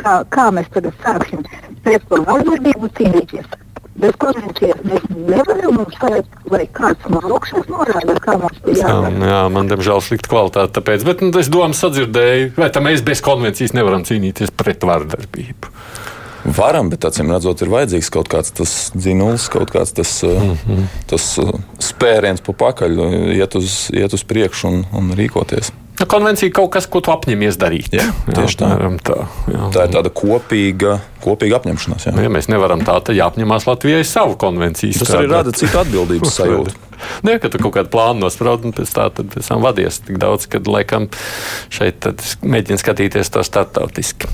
kā, 0.00 0.16
kā 0.32 0.48
mēs 0.56 0.70
tagad 0.72 0.96
sāksim 1.04 1.44
pret 1.84 2.06
to 2.08 2.22
vardarbību 2.24 2.88
cīnīties. 2.96 3.46
Bez 3.96 4.12
konvencijas 4.20 4.80
mēs 4.84 5.04
nevaram 5.16 5.78
mums 5.78 5.94
tagad, 6.00 6.26
vai 6.52 6.66
kāds 6.76 7.06
no 7.08 7.20
augšas 7.32 7.68
norāda, 7.72 8.16
kā 8.20 8.34
mums 8.40 8.58
to 8.64 8.74
Jā, 8.76 8.82
jādara. 8.90 9.30
jā, 9.32 9.38
man 9.54 9.70
diemžēl 9.70 10.02
slikta 10.04 10.32
kvalitāte. 10.32 10.74
Tāpēc, 10.76 11.04
bet 11.08 11.22
nu, 11.24 11.30
es 11.40 11.48
domāju, 11.52 11.78
sadzirdēju, 11.80 12.50
vai 12.60 12.68
tā 12.74 12.82
mēs 12.84 13.04
bez 13.06 13.24
konvencijas 13.24 13.72
nevaram 13.76 14.04
cīnīties 14.04 14.52
pret 14.52 14.84
vardarbību. 14.84 15.72
Varam, 16.56 16.90
bet 16.92 17.06
acīm 17.08 17.32
redzot, 17.34 17.62
ir 17.62 17.72
vajadzīgs 17.72 18.12
kaut 18.14 18.30
kāds 18.32 18.52
tas 18.56 18.74
dzinulis, 18.94 19.48
kaut 19.52 19.72
kāds 19.74 19.94
tas, 19.96 20.18
mm 20.26 20.52
-hmm. 20.62 20.84
tas 21.10 21.26
spēriens 21.82 22.44
pa 22.44 22.52
pakaļ, 22.52 23.00
iet 23.36 23.54
uz, 23.54 23.88
iet 23.92 24.12
uz 24.12 24.24
priekšu 24.24 24.68
un, 24.68 24.86
un 24.92 25.12
rīkoties. 25.16 25.72
Nu, 26.00 26.06
konvencija 26.06 26.52
kaut 26.52 26.74
kas, 26.74 26.86
ko 26.86 27.00
tu 27.00 27.10
apņemies 27.10 27.56
darīt. 27.56 27.94
Jā, 27.96 28.10
tieši 28.28 28.58
jā, 28.60 28.66
tā. 28.68 28.88
tā, 29.06 29.14
jā. 29.48 29.68
tā 29.72 29.86
ir 29.86 29.94
tāda 29.94 30.10
kopīga, 30.12 30.98
kopīga 31.24 31.56
apņemšanās. 31.56 32.06
Jā. 32.06 32.12
Nu, 32.12 32.20
ja 32.26 32.32
mēs 32.32 32.50
nevaram 32.52 32.84
tā, 32.84 32.98
tad 33.00 33.16
jāapņemās 33.16 33.64
Latvijai 33.64 34.04
savu 34.04 34.36
konvenciju. 34.36 34.92
Tas 35.00 35.14
arī 35.16 35.30
rada 35.32 35.54
citu 35.56 35.80
atbildības 35.80 36.34
sajūtu. 36.40 36.76
Nē, 37.24 37.38
ka 37.40 37.48
tu 37.48 37.60
kaut 37.64 37.78
kādu 37.78 37.92
plānu 37.92 38.26
nospraudi 38.26 38.68
un 38.68 38.76
pēc, 38.76 38.92
tā, 38.92 39.08
pēc 39.08 39.48
tam 39.48 39.64
vadies 39.64 40.02
tik 40.04 40.20
daudz, 40.20 40.44
ka 40.52 40.60
laikam 40.68 41.08
šeit 41.72 42.08
mēģini 42.44 42.80
skatīties 42.82 43.32
to 43.32 43.44
startautiski. 43.46 44.28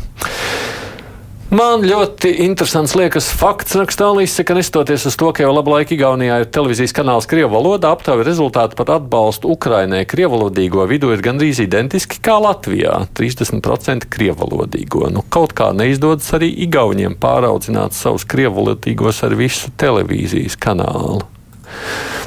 Man 1.52 1.82
ļoti 1.84 2.30
interesants 2.46 2.94
liekas 2.96 3.26
fakts, 3.36 3.74
rakstā 3.76 4.06
Līsija, 4.16 4.46
ka 4.48 4.54
nestoties 4.56 5.02
uz 5.10 5.16
to, 5.20 5.26
ka 5.36 5.42
jau 5.44 5.50
labu 5.52 5.74
laiku 5.74 5.92
Igaunijā 5.92 6.38
ir 6.40 6.46
televīzijas 6.48 6.94
kanāls 6.96 7.26
Krievu 7.28 7.50
valodā, 7.52 7.90
aptauja 7.92 8.24
rezultāti 8.24 8.78
par 8.78 8.94
atbalstu 8.94 9.50
Ukrainai 9.52 10.06
krievalodīgo 10.08 10.86
vidu 10.88 11.10
ir 11.12 11.20
gandrīz 11.20 11.60
identiski 11.60 12.22
kā 12.24 12.38
Latvijā- 12.40 13.02
30% 13.18 14.08
krievalodīgo. 14.08 15.10
Nu, 15.12 15.20
kaut 15.28 15.52
kā 15.52 15.74
neizdodas 15.76 16.30
arī 16.32 16.48
Igauniem 16.64 17.18
pāraudzināt 17.20 17.92
savus 17.92 18.24
krievalodīgos 18.24 19.22
ar 19.22 19.36
visu 19.36 19.68
televīzijas 19.76 20.56
kanālu. 20.56 21.20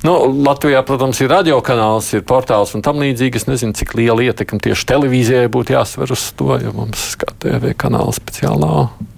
Nu, 0.03 0.20
Latvijā, 0.46 0.86
protams, 0.86 1.20
ir 1.22 1.29
radiokanāls, 1.29 2.13
ir 2.13 2.22
portāls 2.22 2.75
un 2.75 2.84
tam 2.84 2.98
līdzīgi. 3.01 3.36
Es 3.36 3.46
nezinu, 3.46 3.74
cik 3.74 3.96
liela 3.96 4.22
ietekme 4.22 4.60
tieši 4.60 4.86
televīzijai 4.86 5.50
būtu 5.50 5.74
jāsver 5.74 6.12
uz 6.12 6.32
to, 6.38 6.60
jo 6.62 6.72
mums 6.74 7.15
kā 7.15 7.34
TV 7.39 7.74
kanāla 7.74 8.13
speciāli 8.13 8.62
nav. 8.62 9.14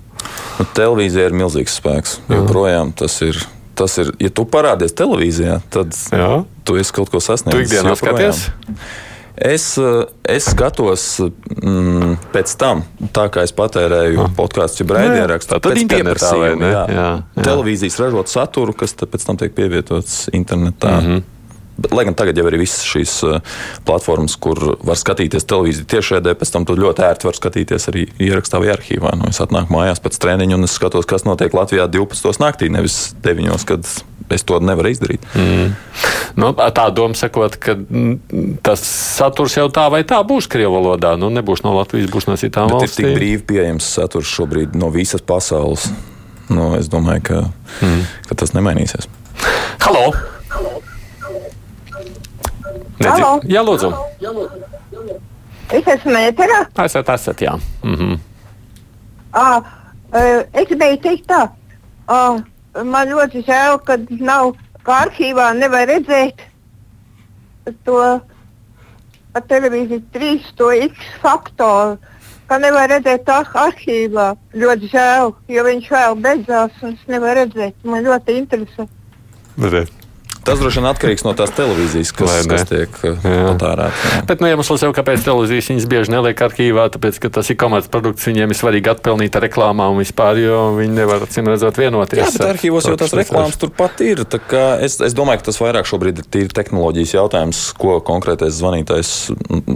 Nu, 0.58 0.65
televīzija 0.77 1.29
ir 1.29 1.36
milzīgs 1.38 1.77
spēks. 1.79 2.20
Joprojām 2.32 2.94
tas 2.98 3.22
ir. 3.25 3.39
Tas 3.77 3.94
ir, 4.01 4.08
ja 4.17 4.32
tu 4.34 4.41
parādies 4.50 4.96
televīzijā, 4.98 5.60
tad 5.70 5.94
Jā. 6.10 6.29
tu 6.65 6.79
esi 6.82 6.96
kaut 6.96 7.12
ko 7.13 7.20
sasniedzis. 7.22 7.53
Tu 7.53 7.67
ikdienā 7.67 7.91
skaties? 8.00 8.39
Es, 9.38 9.67
es 10.25 10.48
skatos 10.50 11.03
mm, 11.22 12.15
pēc 12.34 12.56
tam, 12.58 12.82
tā 13.13 13.27
kā 13.29 13.44
es 13.46 13.53
patērēju 13.53 14.24
ah. 14.24 14.32
podkāstu, 14.34 14.82
jau 14.82 14.98
raidierakstu. 14.98 15.60
Ne? 16.58 16.72
Jā. 16.74 16.84
Jā, 16.89 17.06
jā. 17.38 17.46
Televīzijas 17.46 18.00
ražot 18.01 18.34
saturu, 18.34 18.74
kas 18.74 18.98
pēc 18.98 19.27
tam 19.29 19.38
tiek 19.38 19.53
pievietots 19.53 20.24
internetā. 20.34 20.96
Mm 20.98 21.06
-hmm. 21.06 21.37
Lai 21.92 22.08
gan 22.08 22.16
tagad 22.18 22.38
jau 22.40 22.48
ir 22.50 22.58
visas 22.58 22.86
šīs 22.88 23.14
uh, 23.28 23.38
platformas, 23.86 24.38
kur 24.42 24.78
var 24.86 24.98
skatīties 24.98 25.46
televīziju 25.50 25.88
tiešraidē, 25.94 26.34
pēc 26.40 26.54
tam 26.54 26.66
tu 26.66 26.78
ļoti 26.78 27.06
ērti 27.06 27.30
vari 27.30 27.40
skatīties 27.40 27.90
arī 27.92 28.06
ierakstā 28.30 28.62
vai 28.64 28.72
arhīvā. 28.74 29.14
Nu, 29.20 29.30
es 29.30 29.42
atnāku 29.44 29.76
mājās 29.76 30.02
pēc 30.04 30.18
treniņa 30.24 30.58
un 30.58 30.68
es 30.68 30.78
skatos, 30.78 31.08
kas 31.10 31.28
notiek 31.28 31.54
Latvijā 31.54 31.86
12. 31.94 32.42
naktī, 32.42 32.72
nevis 32.74 33.12
9. 33.26 33.66
kad 33.70 33.86
es 34.34 34.44
to 34.48 34.60
nevaru 34.64 34.92
izdarīt. 34.92 35.24
Mm. 35.38 35.74
Nu, 36.38 36.52
tā 36.54 36.88
doma 36.94 37.18
sakot, 37.18 37.58
ka 37.62 37.78
mm, 37.78 38.58
tas 38.66 38.84
saturs 38.84 39.58
jau 39.58 39.68
tā 39.74 39.88
vai 39.94 40.04
tā 40.08 40.20
būs 40.28 40.50
Krievijas 40.52 40.76
valodā. 40.76 41.16
Nu, 41.20 41.32
nebūs 41.34 41.64
no 41.66 41.74
Latvijas, 41.78 42.12
būs 42.14 42.30
no 42.30 42.38
citām 42.40 42.72
Bet 42.72 42.82
valstīm. 42.82 43.08
Ir 43.08 43.14
tik 43.14 43.20
brīvi 43.20 43.44
pieejams 43.54 43.92
saturs 43.98 44.32
šobrīd 44.34 44.78
no 44.78 44.92
visas 44.94 45.24
pasaules. 45.26 45.90
Nu, 46.52 46.74
es 46.80 46.92
domāju, 46.92 47.24
ka, 47.28 47.44
mm. 47.84 48.02
ka 48.30 48.42
tas 48.44 48.56
nemainīsies. 48.56 49.10
Halo! 49.84 50.37
Nedzi... 53.00 53.54
Jā, 53.54 53.62
lūdzu. 53.62 53.92
Es 55.77 55.89
esmu 55.94 56.16
ēterā. 56.18 56.63
Esat, 56.86 57.10
esat, 57.13 57.42
jā. 57.44 57.58
-hmm. 57.84 58.20
à, 59.34 59.62
es 60.54 60.68
gribēju 60.70 61.01
teikt 61.04 61.27
tā. 61.27 61.50
À, 62.08 62.42
man 62.84 63.08
ļoti 63.12 63.44
žēl, 63.46 63.77
ka 63.84 63.98
nav, 64.10 64.56
kā 64.84 65.04
arhīvā 65.06 65.51
nevar 65.58 65.88
redzēt 65.88 66.42
to 67.86 68.22
televīziju 69.48 70.01
trīs 70.13 70.46
to 70.56 70.72
X 70.72 70.96
faktoru. 71.22 71.98
Ka 72.48 72.58
nevar 72.63 72.88
redzēt 72.89 73.25
tā 73.27 73.42
arhīvā. 73.44 74.30
Ļoti 74.56 74.89
žēl, 74.94 75.34
jo 75.51 75.63
viņš 75.68 75.92
vēl 75.92 76.16
beidzās 76.24 76.72
un 76.82 76.94
es 76.96 77.08
nevaru 77.12 77.44
redzēt. 77.44 77.75
Man 77.84 78.06
ļoti 78.08 78.38
interesē. 78.39 78.88
Redz. 79.58 79.97
Tas 80.48 80.62
droši 80.62 80.80
vien 80.80 80.88
atkarīgs 80.88 81.25
no 81.27 81.34
tās 81.38 81.51
televīzijas, 81.58 82.13
kas, 82.16 82.36
kas 82.48 82.66
tiek 82.70 82.94
uh, 83.04 83.18
patērēta. 83.51 84.12
Bet 84.30 84.44
nu, 84.44 84.48
iemesls 84.51 84.86
jau, 84.86 84.94
kāpēc 84.96 85.25
televīzijas 85.25 85.72
viņas 85.74 85.88
bieži 85.92 86.13
neliek 86.13 86.44
arhīvā, 86.48 86.88
tāpēc, 86.94 87.20
ka 87.24 87.32
tas 87.38 87.51
ir 87.51 87.58
komercprodukts, 87.60 88.27
viņiem 88.30 88.54
ir 88.54 88.60
svarīgi 88.60 88.92
atpelnīt 88.94 89.36
ar 89.36 89.44
reklāmām 89.44 89.98
un 89.98 90.01
vispār, 90.01 90.39
jo 90.39 90.62
viņi 90.77 90.96
nevar, 91.01 91.25
acīm 91.27 91.51
redzot, 91.51 91.80
vienoties. 91.82 92.22
Jā, 92.24 92.30
bet 92.38 92.46
arhīvos 92.54 92.88
jau 92.88 92.96
tās 93.00 93.16
reklāmas 93.18 93.60
turpat 93.60 94.04
ir. 94.06 94.24
Es, 94.88 95.00
es 95.04 95.18
domāju, 95.18 95.44
ka 95.44 95.50
tas 95.50 95.60
vairāk 95.62 95.89
šobrīd 95.89 96.24
ir 96.24 96.30
tīri 96.32 96.56
tehnoloģijas 96.56 97.16
jautājums, 97.18 97.63
ko 97.80 97.98
konkrētais 98.08 98.56
zvanītājs 98.62 99.13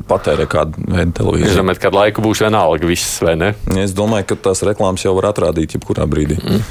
patērē 0.07 0.47
kādu 0.51 0.87
veidu 0.87 1.17
televīziju. 1.19 1.51
Es 1.51 1.59
domāju, 1.59 1.81
ka 1.81 1.89
kādu 1.89 2.01
laiku 2.01 2.25
būs 2.25 2.45
vienalga 2.45 2.87
viss, 2.87 3.19
vai 3.23 3.35
ne? 3.39 3.53
Es 3.81 3.95
domāju, 3.97 4.31
ka 4.31 4.39
tās 4.49 4.63
reklāmas 4.67 5.03
jau 5.03 5.15
var 5.19 5.31
atrādīt 5.33 5.75
jebkurā 5.77 6.07
brīdī. 6.09 6.39
Mm. 6.39 6.63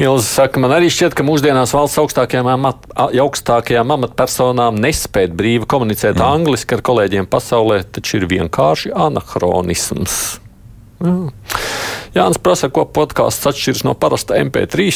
Ilza 0.00 0.24
saka, 0.24 0.60
man 0.62 0.72
arī 0.72 0.88
šķiet, 0.92 1.16
ka 1.16 1.24
mūsdienās 1.26 1.74
valsts 1.76 2.00
augstākajām, 2.00 2.48
amat, 2.54 2.86
augstākajām 2.96 3.92
amatpersonām 3.96 4.78
nespēt 4.80 5.34
brīvi 5.36 5.68
komunicēt 5.68 6.16
mm. 6.16 6.24
angliski 6.24 6.78
ar 6.78 6.84
kolēģiem 6.86 7.28
pasaulē, 7.32 7.82
taču 7.92 8.20
ir 8.20 8.28
vienkārši 8.30 8.94
anahronisms. 8.96 10.18
Jā. 11.02 11.16
Jānis 12.12 12.40
prasa, 12.42 12.68
ko 12.72 12.84
podkāsts 12.88 13.48
atšķiras 13.50 13.84
no 13.88 13.96
parasta 13.98 14.38
MP3. 14.40 14.92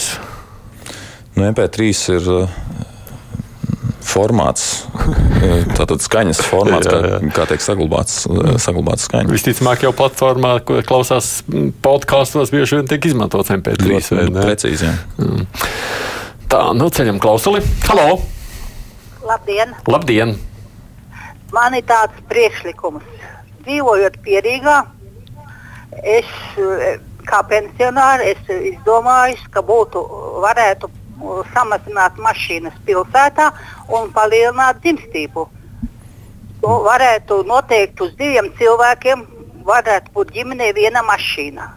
Nu, 1.37 1.45
MP3 1.49 1.93
ir 2.17 2.31
formāts, 4.07 4.87
tātad 5.79 6.03
skaņas 6.05 6.43
formāts, 6.47 6.89
jā, 6.89 6.99
jā. 6.99 7.21
kā, 7.27 7.31
kā 7.39 7.47
tiek 7.53 7.65
saglabāts, 7.65 8.23
saglabāts 8.63 9.09
skaņa. 9.09 9.33
Visticamāk, 9.35 9.85
jau 9.87 9.93
platformā, 9.97 10.57
ko 10.67 10.81
klausās 10.87 11.41
podkāstos, 11.85 12.53
bieži 12.55 12.81
vien 12.81 12.91
tiek 12.91 13.11
izmantots 13.11 13.53
MP3. 13.57 13.91
Ļoti 13.91 14.35
precīzi. 14.37 14.93
Mm. 15.21 15.47
Tā, 16.53 16.63
nu 16.79 16.91
ceļam 16.95 17.19
klausuli. 17.23 17.63
Halo! 17.89 18.21
Labdien! 19.27 19.75
Labdien! 19.91 20.37
Man 21.55 21.75
ir 21.79 21.87
tāds 21.87 22.19
priekšlikums. 22.31 23.03
Dzīvojot 23.67 24.21
pierīgā, 24.23 24.77
es 26.07 26.31
kā 27.27 27.43
pensionāri 27.51 28.33
es 28.35 28.51
izdomāju, 28.55 29.41
ka 29.51 29.63
būtu 29.67 30.03
varētu 30.45 30.91
samazināt 31.55 32.19
mašīnas 32.21 32.77
pilsētā 32.87 33.51
un 33.89 34.11
palielināt 34.13 34.83
dzimstību. 34.85 35.47
Nu, 36.63 36.77
varētu 36.87 37.43
noteikt 37.47 38.01
uz 38.01 38.15
diviem 38.19 38.51
cilvēkiem, 38.59 39.27
varētu 39.67 40.15
būt 40.15 40.33
ģimenē 40.37 40.73
viena 40.77 41.03
mašīna. 41.07 41.69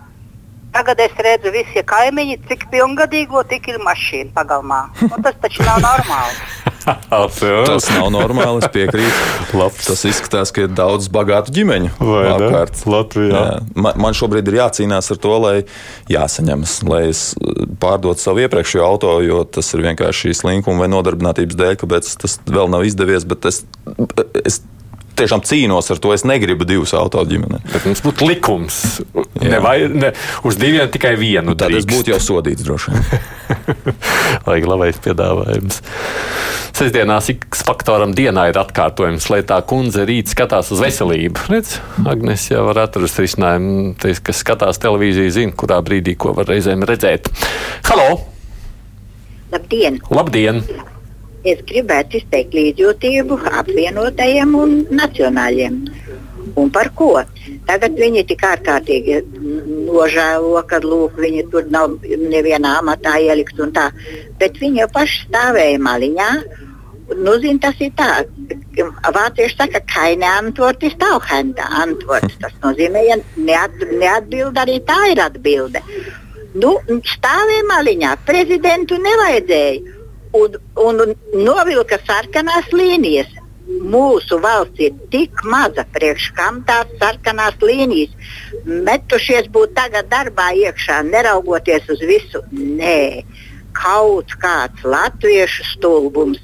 Tagad 0.74 1.00
es 1.01 1.13
redzu, 1.17 1.51
visi 1.53 1.81
kaimiņi, 1.81 2.39
cik 2.50 2.67
pilngadīgo, 2.74 3.43
tik 3.50 3.72
ir 3.72 3.79
mašīna 3.81 4.36
pagalmā. 4.36 4.84
Nu, 5.01 5.15
tas 5.25 5.38
taču 5.41 5.65
nav 5.65 5.81
normāli. 5.86 6.67
Tas 7.68 7.90
nav 7.94 8.10
normāli. 8.14 8.64
Es 8.64 8.72
piekrītu. 8.74 9.60
Tas 9.90 10.04
izskatās, 10.08 10.54
ka 10.56 10.66
ir 10.66 10.74
daudz 10.76 11.10
bagātu 11.14 11.54
ģimeņu 11.56 11.92
apkārt. 12.00 12.82
Latvijā. 12.90 13.44
Jā. 13.44 13.60
Man, 13.76 14.00
man 14.02 14.18
šobrīd 14.18 14.50
ir 14.52 14.60
jācīnās 14.62 15.12
ar 15.14 15.22
to, 15.22 15.36
lai 15.44 15.56
jāsaņemas, 16.12 16.76
lai 16.90 17.04
es 17.12 17.24
uh, 17.36 17.66
pārdotu 17.82 18.24
savu 18.24 18.44
iepriekšējo 18.46 18.86
auto, 18.86 19.16
jo 19.26 19.44
tas 19.46 19.74
ir 19.76 19.86
vienkārši 19.90 20.36
slinkuma 20.42 20.86
vai 20.86 20.92
nodarbinātības 20.96 21.60
dēļ, 21.60 21.78
kāpēc 21.84 22.12
tas 22.24 22.40
vēl 22.50 22.72
nav 22.72 22.88
izdevies. 22.88 23.28
Bet 23.30 23.50
es, 23.50 23.64
es 24.46 24.62
tiešām 25.20 25.44
cīnos 25.46 25.92
ar 25.94 26.02
to. 26.02 26.14
Es 26.16 26.26
negribu 26.28 26.68
divus 26.68 26.96
autoģimenē. 26.98 27.62
Bet 27.70 27.88
mums 27.88 28.04
būtu 28.06 28.30
likums. 28.30 28.80
Ne, 29.40 29.60
vai, 29.64 29.78
ne, 29.88 30.14
uz 30.48 30.60
diviem 30.60 30.90
tikai 30.92 31.16
vienu. 31.20 31.56
Tad 31.60 31.76
es 31.76 31.88
būtu 31.90 32.14
jau 32.14 32.22
sodīts 32.24 32.66
droši 32.66 32.96
vien. 32.96 33.28
Lai 34.48 34.60
labais 34.64 35.00
piedāvājums. 35.04 35.82
Sestdienās 36.80 37.28
X 37.34 37.64
faktoram 37.68 38.14
dienā 38.16 38.46
ir 38.52 38.60
atkārtojums, 38.62 39.26
lai 39.34 39.42
tā 39.48 39.58
kundze 39.68 40.06
rīt 40.08 40.32
skatās 40.32 40.70
uz 40.72 40.80
veselību. 40.80 41.50
Redz, 41.52 41.74
Agnes 42.08 42.46
jau 42.52 42.62
var 42.70 42.86
atrast 42.86 43.20
risinājumu. 43.20 43.98
Tais, 44.00 44.22
kas 44.24 44.40
skatās 44.46 44.80
televīziju, 44.80 45.34
zina, 45.36 45.56
kurā 45.60 45.82
brīdī 45.84 46.16
ko 46.20 46.32
var 46.38 46.48
reizēm 46.48 46.86
redzēt. 46.88 47.28
Halo! 47.90 48.22
Labdien! 49.52 50.00
Labdien! 50.14 50.64
Es 51.53 51.65
gribētu 51.70 52.20
izteikt 52.20 52.56
līdzjūtību 52.58 53.39
apvienotajiem 53.62 54.56
un 54.60 54.79
nacionāļiem. 55.01 55.84
Un 56.60 56.70
par 56.74 56.89
ko? 56.98 57.12
Tagad 57.68 57.98
viņi 58.00 58.24
tik 58.29 58.44
ārkārtīgi 58.46 59.20
nožēlo, 59.89 60.62
ka 60.70 60.79
lūk, 60.84 61.20
viņi 61.22 61.46
tur 61.51 61.68
nav 61.72 61.98
nevienā 62.06 62.79
amatā 62.79 63.18
ielikt 63.22 63.60
un 63.62 63.74
tā. 63.75 63.89
Bet 64.41 64.58
viņi 64.62 64.84
jau 64.84 64.89
paši 64.96 65.27
stāvēja 65.27 65.84
maliņā. 65.86 66.29
Nu, 67.20 67.36
zin, 67.41 67.58
tas 67.62 67.77
ir 67.82 67.94
tā, 67.98 68.24
vācieši 69.15 69.56
saka, 69.58 69.79
ka 69.79 69.94
keine 69.94 70.27
antwort 70.29 70.84
ist 70.86 71.01
auch 71.03 71.25
eine 71.34 71.70
antwort. 71.84 72.29
Tas 72.41 72.53
nozīmē, 72.63 73.06
ja 73.08 73.18
neat, 73.36 73.77
neatbild, 74.01 74.60
arī 74.62 74.77
tā 74.86 75.00
ir 75.13 75.24
atbilde. 75.24 75.82
Nu, 76.60 76.75
stāvēja 77.15 77.65
maliņā, 77.70 78.13
prezidentu 78.29 78.98
nevajadzēja. 79.01 79.99
Un, 80.38 80.58
un 80.78 81.14
novilka 81.34 81.98
sarkanās 82.06 82.70
līnijas. 82.76 83.32
Mūsu 83.70 84.40
valsts 84.42 84.82
ir 84.82 84.96
tik 85.14 85.44
maza, 85.46 85.86
priekš 85.94 86.32
kam 86.38 86.62
tās 86.66 86.90
sarkanās 87.02 87.58
līnijas. 87.62 88.14
Metušies 88.66 89.50
būt 89.54 89.76
tagad 89.78 90.10
darbā 90.10 90.50
iekšā, 90.58 91.02
neraugoties 91.06 91.90
uz 91.94 92.02
visu. 92.06 92.42
Nē, 92.54 93.26
kaut 93.78 94.34
kāds 94.42 94.86
latviešu 94.86 95.68
stulbums. 95.76 96.42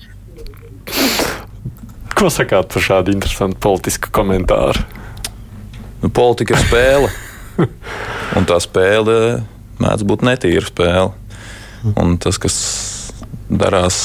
Ko 2.16 2.30
sakāt 2.32 2.70
par 2.72 2.86
šādu 2.86 3.12
interesantu 3.14 3.60
politisku 3.60 4.14
komentāru? 4.16 4.86
Nu, 6.02 6.12
politika 6.14 6.56
ir 6.56 6.62
spēle. 6.62 7.10
un 8.38 8.48
tā 8.48 8.60
spēle 8.64 9.18
mēdz 9.82 10.06
būt 10.08 10.26
netīra 10.28 10.66
spēle. 10.68 11.12
Un 12.02 12.16
tas, 12.22 12.40
kas 12.42 12.56
darās 13.50 13.98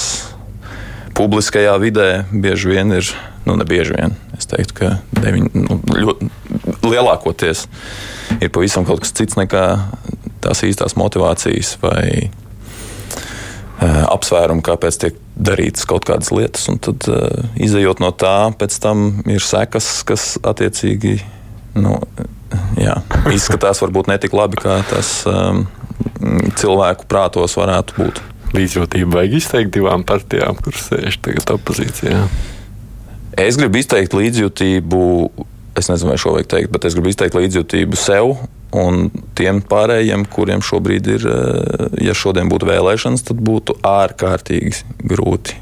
publiskajā 1.17 1.75
vidē, 1.83 2.11
bieži 2.33 2.71
vien 2.73 2.93
ir, 2.97 3.09
nu, 3.47 3.57
ne 3.59 3.67
bieži 3.69 3.97
vien, 3.97 4.15
es 4.39 4.49
teiktu, 4.51 4.77
ka 4.79 4.93
deviņ, 5.21 5.51
nu, 5.57 5.81
ļoti, 5.91 6.31
lielākoties 6.87 7.67
ir 8.41 8.53
pavisam 8.55 8.87
kaut 8.89 9.03
kas 9.05 9.15
cits 9.17 9.39
nekā 9.39 9.65
tās 10.41 10.63
īstās 10.65 10.97
motivācijas 10.97 11.75
vai 11.83 12.07
uh, 12.31 14.05
apsvērumi, 14.09 14.65
kāpēc 14.65 15.01
tiek 15.03 15.19
darītas 15.37 15.87
kaut 15.89 16.07
kādas 16.09 16.33
lietas. 16.33 16.69
Un 16.73 16.81
tad, 16.83 17.05
uh, 17.11 17.45
izējot 17.61 18.01
no 18.01 18.13
tā, 18.17 18.53
pēc 18.57 18.79
tam 18.83 19.23
ir 19.29 19.45
sekas, 19.45 19.93
kas 20.09 20.33
attiecīgi 20.41 21.19
nu, 21.81 21.99
jā, 22.81 22.97
izskatās 23.35 23.83
varbūt 23.85 24.11
ne 24.11 24.19
tik 24.23 24.35
labi, 24.37 24.61
kā 24.63 24.81
tas 24.91 25.21
um, 25.29 25.67
cilvēku 26.57 27.09
prātos 27.11 27.57
varētu 27.61 28.01
būt. 28.01 28.23
Līdzjūtību 28.57 29.15
vajag 29.15 29.37
izteikt 29.39 29.75
divām 29.77 30.03
partijām, 30.07 30.59
kuras 30.59 30.89
sēž 30.91 31.21
tagad 31.23 31.53
opozīcijā. 31.55 32.25
Es 33.39 33.59
gribu 33.61 33.79
izteikt 33.79 34.17
līdzjūtību, 34.17 35.03
es 35.79 35.91
nezinu, 35.91 36.11
vai 36.11 36.19
šo 36.21 36.35
vajag 36.35 36.51
teikt, 36.51 36.73
bet 36.75 36.89
es 36.89 36.97
gribu 36.99 37.13
izteikt 37.13 37.39
līdzjūtību 37.39 37.99
sev 37.99 38.35
un 38.77 39.09
tiem 39.39 39.63
pārējiem, 39.67 40.27
kuriem 40.31 40.63
šobrīd 40.63 41.13
ir, 41.15 41.27
eh, 41.27 41.87
ja 42.07 42.15
šodien 42.15 42.51
būtu 42.51 42.69
vēlēšanas, 42.71 43.25
tad 43.31 43.43
būtu 43.43 43.79
ārkārtīgi 43.87 44.83
grūti 45.11 45.57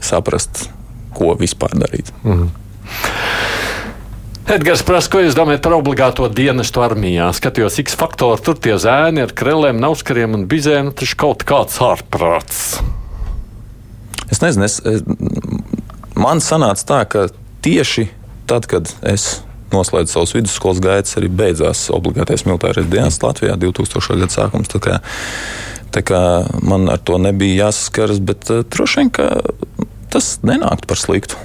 saprast, 0.00 0.68
ko 1.16 1.36
vispār 1.36 1.76
darīt. 1.76 2.12
Mhm. 2.24 2.61
Edgars 4.50 4.80
prasa, 4.82 5.06
ko 5.06 5.20
jūs 5.22 5.36
domājat 5.38 5.62
par 5.62 5.76
obligāto 5.76 6.26
dienestu 6.26 6.82
armijā? 6.82 7.28
Skatījos, 7.36 7.76
X 7.78 7.94
faktoru 7.98 8.42
tur 8.42 8.56
tie 8.58 8.74
zēni 8.80 9.22
ar 9.22 9.34
krellēm, 9.38 9.78
nauskariem 9.78 10.34
un 10.34 10.48
bizēm, 10.50 10.90
taču 10.98 11.14
kaut 11.20 11.44
kāds 11.46 11.78
ārprāts. 11.84 12.80
Es 14.32 14.42
nezinu, 14.42 14.66
es, 14.66 14.80
man 16.18 16.42
sanāca 16.42 16.88
tā, 16.88 16.98
ka 17.06 17.24
tieši 17.62 18.08
tad, 18.50 18.66
kad 18.66 18.90
es 19.06 19.44
noslēdzu 19.70 20.16
savus 20.16 20.34
vidusskolas 20.34 20.82
gaitas, 20.82 21.14
arī 21.20 21.30
beidzās 21.30 21.86
obligātais 21.94 22.42
militārais 22.48 22.90
dienas 22.90 23.20
Latvijā 23.22 23.54
2000. 23.62 24.18
gada 24.24 24.34
sākums. 24.34 24.72
Tā 24.74 24.82
kā, 24.82 24.98
tā 25.94 26.02
kā 26.02 26.20
man 26.66 26.90
ar 26.90 26.98
to 26.98 27.22
nebija 27.22 27.68
jāsaskaras, 27.68 28.18
bet 28.18 28.50
uh, 28.50 28.66
droši 28.66 29.04
vien 29.04 29.14
tas 30.12 30.34
nenāktu 30.42 30.90
par 30.90 30.98
sliktu 30.98 31.38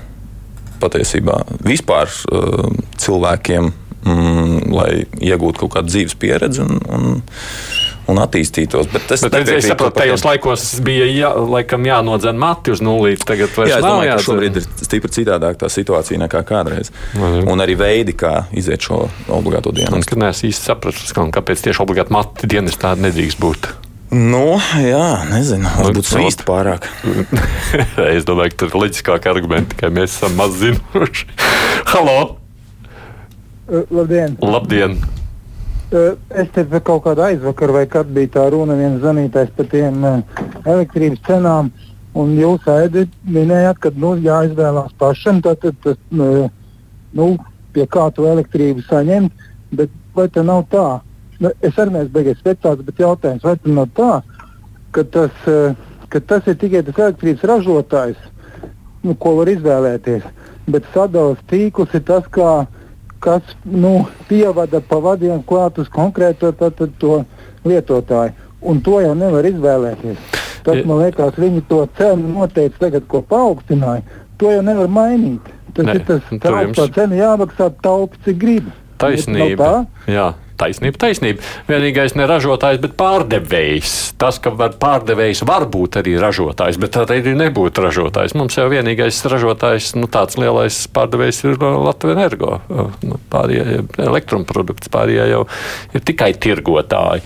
patiesībā 0.82 1.42
vispār 1.66 2.12
uh, 2.32 2.70
cilvēkiem, 3.02 3.72
mm, 4.06 4.72
lai 4.74 4.92
iegūtu 5.24 5.66
kaut 5.66 5.78
kādu 5.78 5.94
dzīves 5.94 6.18
pieredzi 6.20 6.64
un, 6.64 6.82
un, 6.94 7.08
un 8.12 8.22
attīstītos. 8.24 8.90
Bet 8.92 9.12
es, 9.16 9.26
bet 9.28 9.52
es 9.56 9.68
saprotu, 9.70 10.00
tajos 10.02 10.24
laikos 10.28 10.68
bija 10.86 11.08
jā, 11.10 11.32
laikam 11.56 11.88
jānodzen 11.88 12.40
mati 12.40 12.74
uz 12.76 12.84
nulli. 12.84 13.18
Tagad 13.22 13.58
jā, 13.58 13.80
es 13.80 13.88
domāju, 13.88 14.14
ka 14.14 14.28
šobrīd 14.28 14.62
ir 14.62 14.70
stipri 14.84 15.14
citādāk 15.20 15.60
tā 15.64 15.72
situācija 15.74 16.22
nekā 16.26 16.44
kādreiz. 16.48 16.94
Mhm. 17.18 17.50
Un 17.52 17.66
arī 17.66 17.78
veidi, 17.80 18.16
kā 18.18 18.46
iziet 18.56 18.86
šo 18.88 19.06
obligāto 19.40 19.76
dienu. 19.76 20.04
Es 20.28 20.46
īsti 20.46 20.72
sapratis, 20.72 21.14
kāpēc 21.14 21.68
tieši 21.68 21.84
obligāti 21.84 22.16
mati 22.16 22.50
dienas 22.50 22.80
tāda 22.80 23.08
nedrīkst 23.08 23.42
būt. 23.44 23.74
Nu, 24.08 24.56
jā, 24.80 25.26
nezinu. 25.28 25.68
Varbūt 25.68 26.08
tas 26.08 26.22
īsti 26.30 26.46
pārāk. 26.48 26.86
es 28.16 28.28
domāju, 28.28 28.54
ka 28.54 28.60
tur 28.62 28.70
ir 28.72 28.78
loģiskāki 28.86 29.28
argumenti, 29.28 29.76
ka 29.80 29.90
mēs 29.92 30.16
esam 30.16 30.38
maz 30.40 30.56
zinoši. 30.62 31.28
Halo! 31.92 32.38
Labdien! 33.68 34.38
Labdien. 34.40 34.96
Es 35.92 36.48
te 36.56 36.64
kaut 36.80 37.04
kādā 37.04 37.34
aizvakar, 37.34 37.74
vai 37.76 37.84
kad 37.92 38.08
bija 38.16 38.32
tā 38.38 38.46
runa, 38.52 38.78
viens 38.80 39.02
zvanītājs 39.04 39.52
par 39.56 39.68
tiem 39.72 40.00
uh, 40.08 40.40
elektrības 40.64 41.22
cenām, 41.28 41.72
un 42.16 42.34
jūs 42.40 42.68
ēdi 42.72 43.06
minējāt, 43.28 43.82
ka 43.84 43.92
nu, 43.96 44.14
jāizvēlās 44.24 44.96
pašam, 45.00 45.44
tad, 45.44 45.64
tad, 45.84 46.00
nu, 46.12 47.30
pie 47.76 47.88
kā 47.92 48.08
to 48.16 48.28
elektrību 48.28 48.88
saņemt, 48.88 49.48
bet 49.76 49.92
vai 50.16 50.28
tā 50.32 50.44
nav 50.48 50.64
tā? 50.72 50.88
Nu, 51.44 51.52
es 51.62 51.78
arī 51.78 51.94
neesmu 51.96 52.14
beigas 52.16 52.40
speciālists, 52.42 52.88
bet 52.88 53.04
jautājums, 53.04 53.46
vai 53.46 53.56
nav 53.66 53.92
tā, 53.98 54.12
ka 54.96 55.04
tas, 55.04 55.44
eh, 55.48 55.76
ka 56.10 56.20
tas 56.20 56.48
ir 56.48 56.58
tikai 56.60 56.84
tas 56.88 56.98
elektrības 56.98 57.46
ražotājs, 57.52 58.18
nu, 59.04 59.16
ko 59.16 59.36
var 59.40 59.52
izvēlēties, 59.52 60.26
bet 60.68 60.88
sadalījums 60.94 61.46
tīkls 61.52 61.94
ir 61.96 62.04
tas, 62.08 62.26
kā, 62.34 62.66
kas 63.24 63.56
nu, 63.66 64.08
pievada 64.30 64.82
pa 64.82 65.00
vadiem 65.04 65.44
klāt 65.44 65.80
uz 65.82 65.90
konkrēto 65.94 66.52
tā, 66.52 66.72
tā, 66.72 66.90
to 67.00 67.22
lietotāju. 67.66 68.34
Un 68.68 68.82
to 68.82 69.00
jau 69.04 69.14
nevar 69.16 69.46
izvēlēties. 69.46 70.18
Tas, 70.66 70.82
man 70.84 71.04
liekas, 71.04 71.38
viņi 71.40 71.62
to 71.70 71.84
cenu 71.98 72.34
noteica 72.34 72.88
tagad, 72.88 73.06
ko 73.08 73.22
paaugstināja. 73.22 74.02
To 74.42 74.50
jau 74.52 74.64
nevar 74.66 74.90
mainīt. 74.92 75.46
Tas 75.78 75.86
ne, 75.86 75.94
ir 75.96 76.04
tas, 76.08 76.26
ka 76.42 76.64
jums... 76.66 76.82
cena 76.96 77.16
jāmaksā 77.16 77.70
taupi, 77.86 78.20
cik 78.26 78.40
grib. 78.42 78.68
Taisnība. 78.98 79.86
Jā, 80.10 80.32
taisnība, 80.60 81.00
taisnība. 81.02 81.44
Vienīgais 81.70 82.16
ne 82.18 82.28
ražotājs, 82.30 82.82
bet 82.84 82.98
pārdevējs. 83.00 83.96
Tas, 84.22 84.40
ka 84.42 84.52
var 84.58 84.76
pārdevējs 84.82 85.44
var 85.48 85.68
būt 85.72 86.00
arī 86.02 86.18
ražotājs, 86.22 86.80
bet 86.82 87.00
arī 87.04 87.36
nebūt 87.38 87.82
ražotājs. 87.84 88.36
Mums 88.38 88.58
jau 88.58 88.68
vienīgais 88.72 89.22
ražotājs, 89.30 89.94
nu, 90.00 90.10
tāds 90.12 90.40
lielais 90.42 90.80
pārdevējs 90.94 91.44
ir 91.46 91.58
Latvijas 91.62 92.18
energo. 92.18 92.58
Nu, 93.06 93.22
pārējie 93.32 93.84
elektromprodukts, 94.08 94.92
pārējie 94.94 95.32
jau 95.32 95.46
ir 95.94 96.06
tikai 96.08 96.34
tirgotāji. 96.42 97.26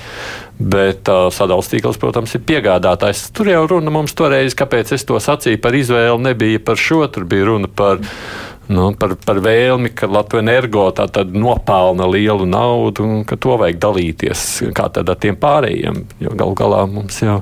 Bet 0.61 1.09
uh, 1.09 1.29
sadalījums 1.33 1.71
tīkls, 1.71 1.97
protams, 2.01 2.35
ir 2.37 2.45
piegādātājs. 2.45 3.29
Tur 3.33 3.49
jau 3.49 3.63
runa 3.71 3.93
mums 3.93 4.13
toreiz, 4.17 4.53
kāpēc 4.57 4.93
es 4.93 5.07
to 5.09 5.17
sacīju 5.17 5.61
par 5.63 5.77
izvēli, 5.77 6.21
nebija 6.27 6.61
par 6.61 6.77
šo. 6.77 7.01
Tur 7.09 7.25
bija 7.29 7.47
runa 7.49 7.71
par 7.71 8.03
nu, 8.71 8.91
par, 8.97 9.15
par 9.25 9.41
vēlmi, 9.43 9.91
ka 9.97 10.09
Latvijas 10.11 10.45
energo 10.45 10.85
tā 10.95 11.07
tad 11.11 11.33
nopelna 11.35 12.07
lielu 12.09 12.47
naudu 12.47 13.05
un 13.05 13.23
ka 13.27 13.37
to 13.41 13.57
vajag 13.59 13.79
dalīties 13.83 14.45
kā 14.77 14.87
tad 14.93 15.09
ar 15.11 15.19
tiem 15.21 15.37
pārējiem, 15.39 16.03
jo 16.23 16.35
gal 16.39 16.55
galā 16.57 16.85
mums 16.89 17.19
jau 17.23 17.41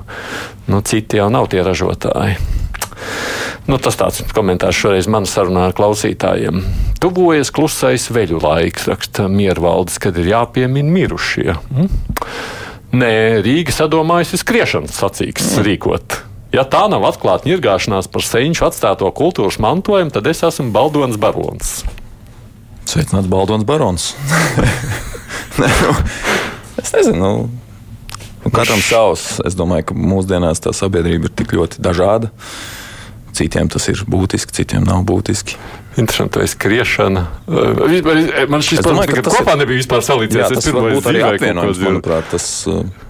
nu, 0.70 0.80
citi 0.86 1.20
jau 1.20 1.28
nav 1.32 1.50
tie 1.52 1.62
ražotāji. 1.66 2.38
Nu, 3.70 3.76
tas 3.78 3.94
tāds 4.00 4.24
komentārs 4.34 4.78
šoreiz 4.78 5.06
man 5.10 5.28
sarunā 5.28 5.68
ar 5.68 5.74
klausītājiem. 5.76 6.62
Tuvojas 7.00 7.52
klusais 7.54 8.08
veļu 8.10 8.40
laiks, 8.42 8.88
raksta 8.90 9.28
Miervaldes, 9.30 10.00
kad 10.02 10.18
ir 10.18 10.32
jāpiemina 10.32 10.90
mirušie. 10.96 11.54
Hm? 11.70 11.92
Nē, 12.90 13.38
Rīga 13.46 13.70
sadomājusi 13.70 14.40
skriešanas 14.40 14.96
sacīks 14.98 15.52
rīkot. 15.62 16.16
Ja 16.50 16.64
tā 16.66 16.88
nav 16.90 17.04
atklāta 17.06 17.46
ņirgāšanās 17.46 18.08
par 18.10 18.24
seņšu 18.26 18.64
atstāto 18.66 19.06
kultūras 19.14 19.60
mantojumu, 19.62 20.10
tad 20.10 20.26
es 20.26 20.42
esmu 20.42 20.72
Baldons 20.74 21.20
Barons. 21.22 21.70
Sveicināts 22.90 23.30
Baldons 23.30 23.66
Barons. 23.68 24.08
ne, 25.62 25.70
nu, 25.70 25.94
es 26.82 26.90
nezinu. 26.96 27.20
Nu, 27.20 27.30
nu, 28.42 28.50
katram 28.50 28.82
savs. 28.82 29.36
Es 29.46 29.54
domāju, 29.54 29.92
ka 29.92 29.94
mūsdienās 29.94 30.64
tā 30.64 30.74
sabiedrība 30.74 31.30
ir 31.30 31.36
tik 31.38 31.54
ļoti 31.54 31.78
dažāda. 31.86 32.32
Citiem 33.38 33.70
tas 33.70 33.86
ir 33.92 34.02
būtiski, 34.10 34.56
citiem 34.58 34.82
nav 34.88 35.06
būtiski. 35.06 35.54
Interesanti, 36.00 36.40
vai 36.40 36.46
skriešana. 36.48 37.22
Man 38.48 38.62
šis 38.64 38.80
domāju, 38.84 39.18
protams, 39.18 39.36
kopā 39.36 39.54
ir, 39.54 39.60
nebija 39.60 39.80
vispār 39.82 40.04
salīdzināts. 40.06 40.56
Tas 40.56 40.68
varbūt 40.72 41.08
arī 41.10 41.20
apvienojums, 41.26 41.82
manuprāt, 41.84 42.30
tas, 42.32 42.46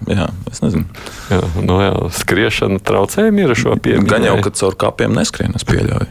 jā, 0.09 0.27
es 0.51 0.59
nezinu. 0.65 0.83
Jā, 1.31 1.39
no 1.63 1.77
jā, 1.79 1.93
skriešana 2.19 2.81
traucējumi 2.83 3.45
ir 3.45 3.55
šo 3.55 3.77
pieeju. 3.79 4.03
Gan 4.11 4.27
jau, 4.27 4.35
ka 4.43 4.51
caur 4.59 4.75
kāpiem 4.83 5.15
neskrien, 5.15 5.55
es 5.55 5.63
pieļauju. 5.69 6.09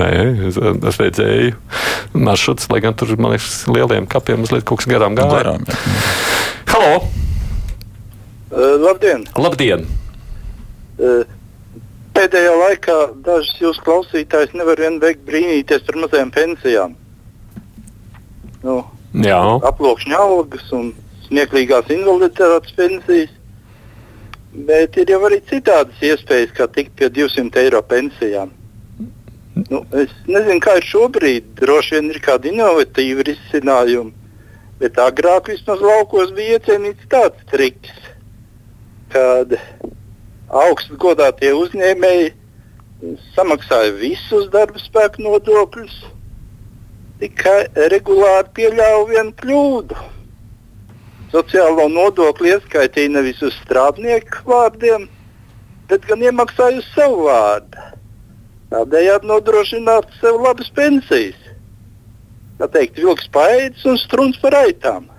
Nē, 0.00 0.10
es, 0.48 0.56
es 0.56 1.00
redzēju 1.02 1.52
maršruts, 2.16 2.70
lai 2.72 2.80
gan 2.86 2.96
tur, 2.96 3.12
man 3.20 3.36
liekas, 3.36 3.66
lieliem 3.68 4.08
kapiem 4.08 4.40
mazliet 4.44 4.64
kaut 4.64 4.80
kas 4.80 4.90
garām 4.90 5.18
gāja. 5.18 5.36
Garām, 5.36 5.68
jā. 5.68 5.76
Halo! 6.72 6.92
Uh, 8.48 8.76
labdien! 8.80 9.28
Labdien! 9.36 9.84
Uh, 10.96 11.26
Pēdējā 12.16 12.52
laikā 12.56 12.98
dažas 13.26 13.56
jūsu 13.60 13.82
klausītājas 13.84 14.54
nevar 14.56 14.80
vien 14.80 15.00
veikt 15.02 15.26
brīnīties 15.28 15.84
par 15.84 15.98
mazajām 16.00 16.30
pensijām. 16.32 16.94
Nu. 18.64 18.76
Aploksņa 19.68 20.20
algas 20.20 20.70
un 20.76 20.94
smieklīgās 21.26 21.90
invaliditātes 21.92 22.72
pensijas. 22.76 23.34
Bet 24.66 24.96
ir 24.96 25.12
jau 25.12 25.20
arī 25.28 25.42
citādas 25.50 26.00
iespējas, 26.00 26.54
kā 26.56 26.64
tikt 26.72 26.94
pie 26.96 27.10
200 27.12 27.60
eiro 27.66 27.82
pensijām. 27.84 28.54
Nu, 29.68 29.82
es 29.96 30.12
nezinu, 30.28 30.60
kā 30.64 30.78
ir 30.80 30.88
šobrīd. 30.88 31.52
Droši 31.60 31.98
vien 31.98 32.08
ir 32.12 32.20
kādi 32.24 32.52
inovatīvi 32.54 33.28
risinājumi. 33.28 34.12
Bet 34.80 34.98
agrāk 35.00 35.48
vismaz 35.52 35.84
laukos 35.84 36.32
bija 36.36 36.58
iecienīts 36.58 37.08
tāds 37.12 37.44
triks, 37.52 37.92
kad 39.12 39.52
augstu 40.50 40.96
godātie 41.00 41.52
uzņēmēji 41.56 42.32
samaksāja 43.34 43.94
visus 43.98 44.46
darba 44.52 44.80
spēku 44.80 45.24
nodokļus, 45.26 45.96
tikai 47.20 47.58
regulāri 47.92 48.52
pieļāva 48.56 49.02
vienu 49.10 49.34
kļūdu. 49.40 49.98
Sociālo 51.32 51.88
nodokli 51.90 52.54
ieskaitīja 52.54 53.12
nevis 53.16 53.42
uz 53.44 53.56
strādnieku 53.64 54.44
vārdiem, 54.46 55.08
bet 55.90 56.06
gan 56.06 56.22
iemaksāja 56.22 56.80
uz 56.80 56.88
savu 56.94 57.26
vārdu. 57.26 57.82
Tādējādi 58.70 59.28
nodrošināt 59.30 60.08
sev 60.20 60.40
labas 60.42 60.70
pensijas. 60.74 61.38
Tā 62.56 62.70
teikt, 62.72 62.96
vilks 63.02 63.28
paēdis 63.34 63.84
un 63.90 63.98
struns 64.00 64.38
par 64.40 64.56
aitām. 64.62 65.10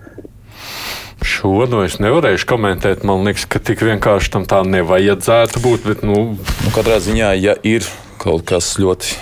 Šo 1.24 1.66
nu 1.70 1.82
es 1.86 1.98
nevarēšu 2.02 2.48
komentēt. 2.48 3.06
Man 3.08 3.26
liekas, 3.26 3.48
ka 3.50 3.62
tik 3.62 3.82
vienkārši 3.86 4.34
tam 4.36 4.46
tā 4.48 4.62
nevajadzētu 4.66 5.62
būt. 5.64 5.88
Bet, 5.88 6.04
nu... 6.06 6.18
Nu, 6.38 6.74
katrā 6.74 6.98
ziņā, 7.02 7.32
ja 7.40 7.54
ir 7.66 7.86
kaut 8.18 8.42
kas 8.48 8.74
ļoti 8.80 9.14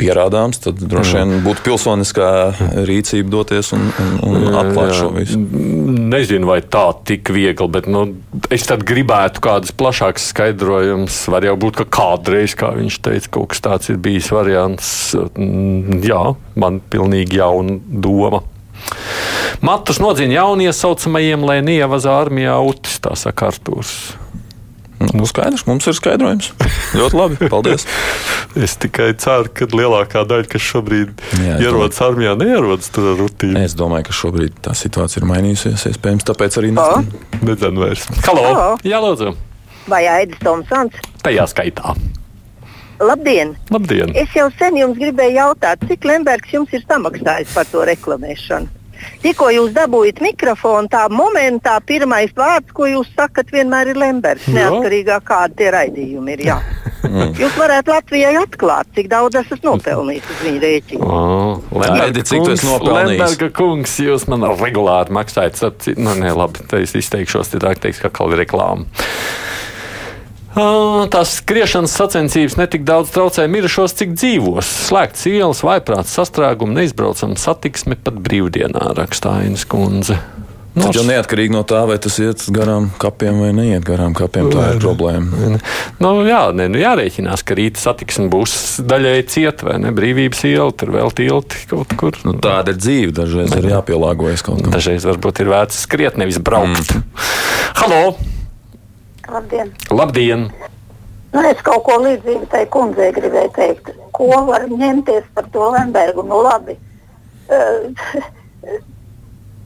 pierādāms, 0.00 0.58
tad 0.64 0.80
droši 0.80 1.18
vien 1.18 1.42
būtu 1.44 1.62
pilsoniskā 1.66 2.28
rīcība 2.88 3.30
doties 3.32 3.70
un, 3.76 3.86
un, 4.24 4.38
un 4.42 4.58
atklāt 4.60 4.94
šo 4.96 5.10
visu. 5.14 5.38
Nezinu, 6.10 6.48
vai 6.50 6.58
tā 6.60 6.84
tik 7.08 7.30
viegli, 7.34 7.68
bet 7.72 7.88
nu, 7.90 8.04
es 8.52 8.66
gribētu 8.66 9.42
kādus 9.44 9.74
plašākus 9.76 10.30
skaidrojumus. 10.32 11.20
Var 11.32 11.48
jau 11.48 11.54
būt, 11.66 11.80
ka 11.82 11.88
kādreiz, 12.00 12.56
kā 12.58 12.72
viņš 12.76 12.98
teica, 13.06 13.32
kaut 13.38 13.52
kas 13.54 13.64
tāds 13.64 13.92
ir 13.92 14.00
bijis 14.02 14.32
variants. 14.34 14.90
Mm, 15.36 16.02
Jā, 16.06 16.22
man 16.60 16.82
pilnīgi 16.92 17.40
jauna 17.40 17.80
doma. 17.86 18.42
Matus 19.64 19.98
nodzina 20.02 20.36
jauniesaucamajiem, 20.40 21.44
lai 21.48 21.58
neievazā 21.64 22.12
armijā 22.20 22.56
utis, 22.66 22.98
tā 23.02 23.14
saka 23.16 23.50
Artūrs. 23.50 23.92
Nu, 24.96 25.26
skaidrs, 25.28 25.66
mums 25.68 25.84
ir 25.88 25.94
skaidrojums. 25.96 26.50
Ļoti 26.96 27.18
labi, 27.18 27.48
paldies. 27.52 27.84
es 28.64 28.76
tikai 28.80 29.10
ceru, 29.20 29.50
ka 29.52 29.68
lielākā 29.68 30.22
daļa, 30.28 30.48
kas 30.54 30.64
šobrīd 30.64 31.12
Jā, 31.36 31.58
ierodas 31.60 31.98
domāju. 31.98 32.06
armijā, 32.08 32.32
neierodas 32.40 32.88
tur 32.94 33.10
ar 33.12 33.20
rutīnu. 33.20 33.60
Es 33.60 33.76
domāju, 33.76 34.08
ka 34.08 34.16
šobrīd 34.16 34.56
tā 34.64 34.72
situācija 34.76 35.20
ir 35.22 35.28
mainījusies. 35.28 35.84
Iespējams, 35.92 36.26
tāpēc 36.32 36.56
arī 36.62 36.72
nedzēnu 36.76 37.84
vairs. 37.84 38.06
Halo! 38.24 38.46
Halo. 38.48 38.70
Jā, 38.88 39.02
lūdzu! 39.04 39.34
Vai 39.92 40.02
Aidis 40.10 40.40
Tomsons? 40.42 40.96
Tajā 41.22 41.44
skaitā. 41.52 41.92
Labdien! 43.04 43.52
Labdien! 43.70 44.16
Es 44.16 44.32
jau 44.34 44.48
sen 44.56 44.80
jums 44.80 44.96
gribēju 44.96 45.36
jautāt, 45.36 45.84
cik 45.90 46.08
Lembergs 46.08 46.56
jums 46.56 46.72
ir 46.72 46.82
samaksājis 46.88 47.52
par 47.52 47.68
to 47.68 47.84
reklamēšanu? 47.84 48.72
Tikko 49.22 49.50
jūs 49.54 49.74
dabūjāt 49.76 50.22
mikrofonu, 50.24 50.90
tā 50.92 51.06
momentā 51.12 51.76
pirmais 51.86 52.32
vārds, 52.36 52.72
ko 52.76 52.88
jūs 52.90 53.10
sakat, 53.16 53.50
vienmēr 53.54 53.92
ir 53.92 54.00
Lemberts. 54.00 54.48
Neatkarīgā 54.52 55.20
kāda 55.26 55.56
tie 55.58 55.70
raidījumi 55.74 56.36
ir. 56.36 56.44
Jā. 56.50 56.58
Jūs 57.40 57.54
varētu 57.54 57.92
Latvijai 57.92 58.32
atklāt, 58.40 58.88
cik 58.96 59.08
daudz 59.12 59.38
esat 59.38 59.62
nopelnījis 59.66 60.30
uz 60.32 60.40
viņa 60.42 60.62
rēķina. 60.64 61.06
Oh, 61.06 61.60
Lemberga 61.70 62.24
kungs, 62.26 62.64
Lemberga 62.82 63.50
kungs, 63.54 63.96
jūs 64.02 64.26
man 64.30 64.46
regulāri 64.58 65.14
maksājat. 65.14 65.86
Nu, 66.00 66.16
nē, 66.18 66.34
labi, 66.34 66.66
es 66.80 66.96
izteikšos, 66.98 67.54
tad 67.54 67.68
teiks, 67.82 68.02
ka 68.02 68.10
kaut 68.10 68.32
kāda 68.32 68.40
reklāma. 68.42 68.88
Tās 70.56 71.34
skriešanas 71.42 71.92
sacensības 71.98 72.56
netik 72.56 72.86
daudz 72.88 73.10
traucē 73.12 73.44
mirušos, 73.52 73.92
cik 73.98 74.14
dzīvos. 74.16 74.70
Slēgts 74.88 75.26
ielas, 75.28 75.60
vaiprāts, 75.66 76.14
sastrēgumi, 76.16 76.78
neizbraucama 76.80 77.36
satiksme 77.40 77.98
pat 78.00 78.16
brīvdienā, 78.24 78.94
raksta 78.96 79.36
Ainas 79.42 79.66
kundze. 79.68 80.16
Nors... 80.76 80.90
Tad 80.90 80.98
jau 80.98 81.04
neatkarīgi 81.08 81.54
no 81.54 81.62
tā, 81.64 81.78
vai 81.88 81.96
tas 82.00 82.18
iet 82.20 82.42
garām 82.52 82.90
kapiem 83.00 83.38
vai 83.40 83.48
neiet 83.56 83.84
garām 83.84 84.12
kapiem, 84.16 84.50
tā 84.52 84.66
ir 84.74 84.80
problēma. 84.82 85.56
Nu, 86.04 86.10
jā, 86.28 86.42
ne, 86.56 86.66
nu, 86.72 86.80
jārēķinās, 86.82 87.44
ka 87.48 87.56
rīta 87.56 87.80
satiksme 87.80 88.28
būs 88.32 88.56
daļēji 88.84 89.26
cieta 89.32 89.70
vai 89.70 89.78
ne 89.80 89.92
brīvības 89.96 90.44
iela, 90.50 90.68
tur 90.76 90.92
vēl 90.98 91.12
tilti 91.16 91.64
kaut 91.72 91.96
kur. 91.96 92.20
Nu, 92.28 92.36
tāda 92.44 92.76
ir 92.76 92.80
dzīve, 92.80 93.16
dažreiz 93.16 93.52
ne. 93.52 93.62
ir 93.64 93.70
jāpielāgojas 93.72 94.44
kaut 94.44 94.64
kam. 94.64 94.72
Dažreiz 94.76 95.08
varbūt 95.08 95.44
ir 95.44 95.52
vērts 95.52 95.84
skriet, 95.88 96.20
nevis 96.20 96.40
braukt. 96.44 96.92
Mm. 96.92 97.06
Halo! 97.80 98.02
Labdien! 99.32 99.72
Labdien. 99.90 100.48
Nu, 101.32 101.42
es 101.44 101.60
kaut 101.66 101.82
ko 101.84 101.98
līdzīgu 102.00 102.46
tai 102.52 102.64
kundzei 102.72 103.10
gribēju 103.16 103.52
teikt. 103.56 103.90
Ko 104.16 104.28
var 104.46 104.64
ņemties 104.70 105.26
par 105.36 105.48
to 105.52 105.70
Lembergu? 105.74 106.24
Nu, 106.24 106.40
labi. 106.46 106.78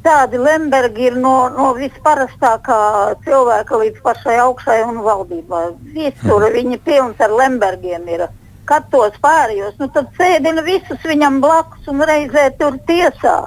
Tādi 0.05 0.41
Lembergi 0.41 1.11
ir 1.11 1.17
no, 1.21 1.35
no 1.53 1.71
visparastākā 1.77 2.81
cilvēka 3.27 3.81
līdz 3.83 4.03
pašai 4.05 4.39
augšai 4.47 4.79
un 4.89 5.03
valdībai. 5.05 5.65
Visur 5.93 6.41
mm. 6.41 6.53
viņi 6.57 6.81
pilns 6.89 7.21
ar 7.21 7.37
Lembergiem 7.37 8.09
ir. 8.09 8.27
Kad 8.71 8.89
tos 8.93 9.17
pārējos, 9.21 9.77
nu 9.81 9.91
tad 9.93 10.09
sēdina 10.17 10.65
visus 10.65 11.05
viņam 11.05 11.41
blakus 11.45 11.89
un 11.91 12.01
reizē 12.07 12.49
tur 12.57 12.79
tiesā. 12.89 13.39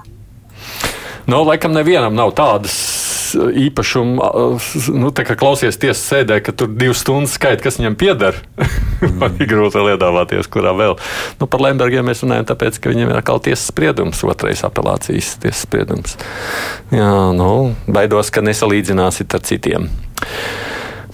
Nu, 1.25 1.41
laikam 1.47 1.73
nevienam 1.73 2.13
nav 2.15 2.35
tādas 2.37 3.02
īpašuma, 3.35 4.29
nu, 4.95 5.11
klausies 5.13 5.79
tiesas 5.81 6.03
sēdē, 6.07 6.39
ka 6.45 6.53
tur 6.55 6.71
divas 6.71 7.03
stundas 7.03 7.35
skaita, 7.37 7.63
kas 7.65 7.79
viņam 7.81 7.97
pieder. 7.99 8.37
Man 9.19 9.37
ir 9.41 9.49
grūti 9.49 9.79
vēl 9.79 9.93
iedomāties, 9.95 10.49
kurā 10.51 10.75
vēl. 10.77 10.97
Nu, 11.41 11.47
par 11.49 11.63
Lembergiem 11.65 12.05
mēs 12.07 12.23
runājam, 12.25 12.49
tāpēc, 12.53 12.79
ka 12.81 12.93
viņiem 12.93 13.11
ir 13.11 13.21
atkal 13.21 13.41
tiesas 13.43 13.69
spriedums, 13.71 14.23
otrais 14.27 14.63
apelācijas 14.67 15.35
tiesas 15.43 15.65
spriedums. 15.67 16.17
Jā, 16.93 17.13
nu, 17.35 17.73
baidos, 17.87 18.31
ka 18.33 18.45
nesalīdzināsit 18.45 19.35
ar 19.35 19.43
citiem. 19.47 19.89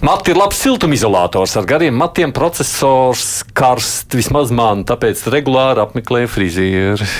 Mati 0.00 0.32
ir 0.32 0.38
labs 0.40 0.56
siltumizolātors 0.62 1.58
ar 1.60 1.66
gariem 1.68 1.98
matiem, 2.00 2.32
processors 2.32 3.42
karst 3.52 4.16
vismaz 4.16 4.48
man, 4.54 4.86
tāpēc 4.88 5.26
regulāri 5.28 5.84
apmeklēju 5.84 6.30
frizieri. 6.32 7.10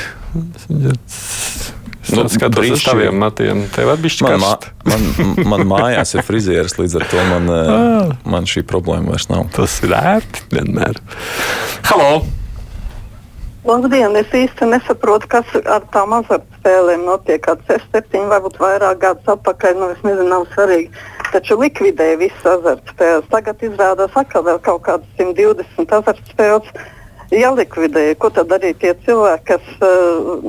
Nu, 2.09 2.25
skatos 2.33 2.71
uz 2.73 2.83
taviem 2.85 3.17
matiem. 3.21 3.67
Tev 3.75 3.93
arī 3.93 4.09
bija 4.09 4.39
man, 4.41 4.59
man, 4.89 5.07
man 5.53 5.65
mājās 5.69 6.15
ir 6.17 6.25
frizieris, 6.25 6.79
līdz 6.81 6.97
ar 6.97 7.07
to 7.13 7.25
man, 7.29 7.49
eh, 7.53 7.73
ah. 7.77 8.13
man 8.25 8.49
šī 8.49 8.65
problēma 8.67 9.13
vairs 9.13 9.29
nav. 9.31 9.47
Tas 9.55 9.77
ir 9.85 9.93
ērti 9.95 10.47
vienmēr. 10.55 11.01
Halo! 11.91 12.23
Labdien! 13.69 14.17
Es 14.17 14.33
īsti 14.33 14.71
nesaprotu, 14.71 15.29
kas 15.29 15.51
ar 15.61 15.85
tām 15.93 16.15
azartspēlēm 16.17 17.05
notiek. 17.05 17.43
Kāds 17.45 17.69
6-7 17.69 18.31
varbūt 18.33 18.57
vairāk 18.63 19.03
gadus 19.03 19.35
atpakaļ, 19.35 19.77
nu 19.77 19.91
es 19.93 20.01
nezinu, 20.07 20.31
nav 20.33 20.47
svarīgi. 20.55 20.89
Taču 21.31 21.59
likvidēja 21.61 22.17
visas 22.23 22.49
azartspēles. 22.55 23.29
Tagad 23.31 23.61
izrādās 23.69 24.17
atkal 24.17 24.47
vēl 24.49 24.63
kaut 24.65 24.83
kādas 24.89 25.21
120 25.21 25.95
azartspēles 26.01 26.73
jālikvidē. 27.37 28.09
Ko 28.19 28.33
tad 28.35 28.49
darīt 28.51 28.81
tie 28.81 28.97
cilvēki, 29.05 29.47
kas 29.53 29.71
uh, 29.85 30.41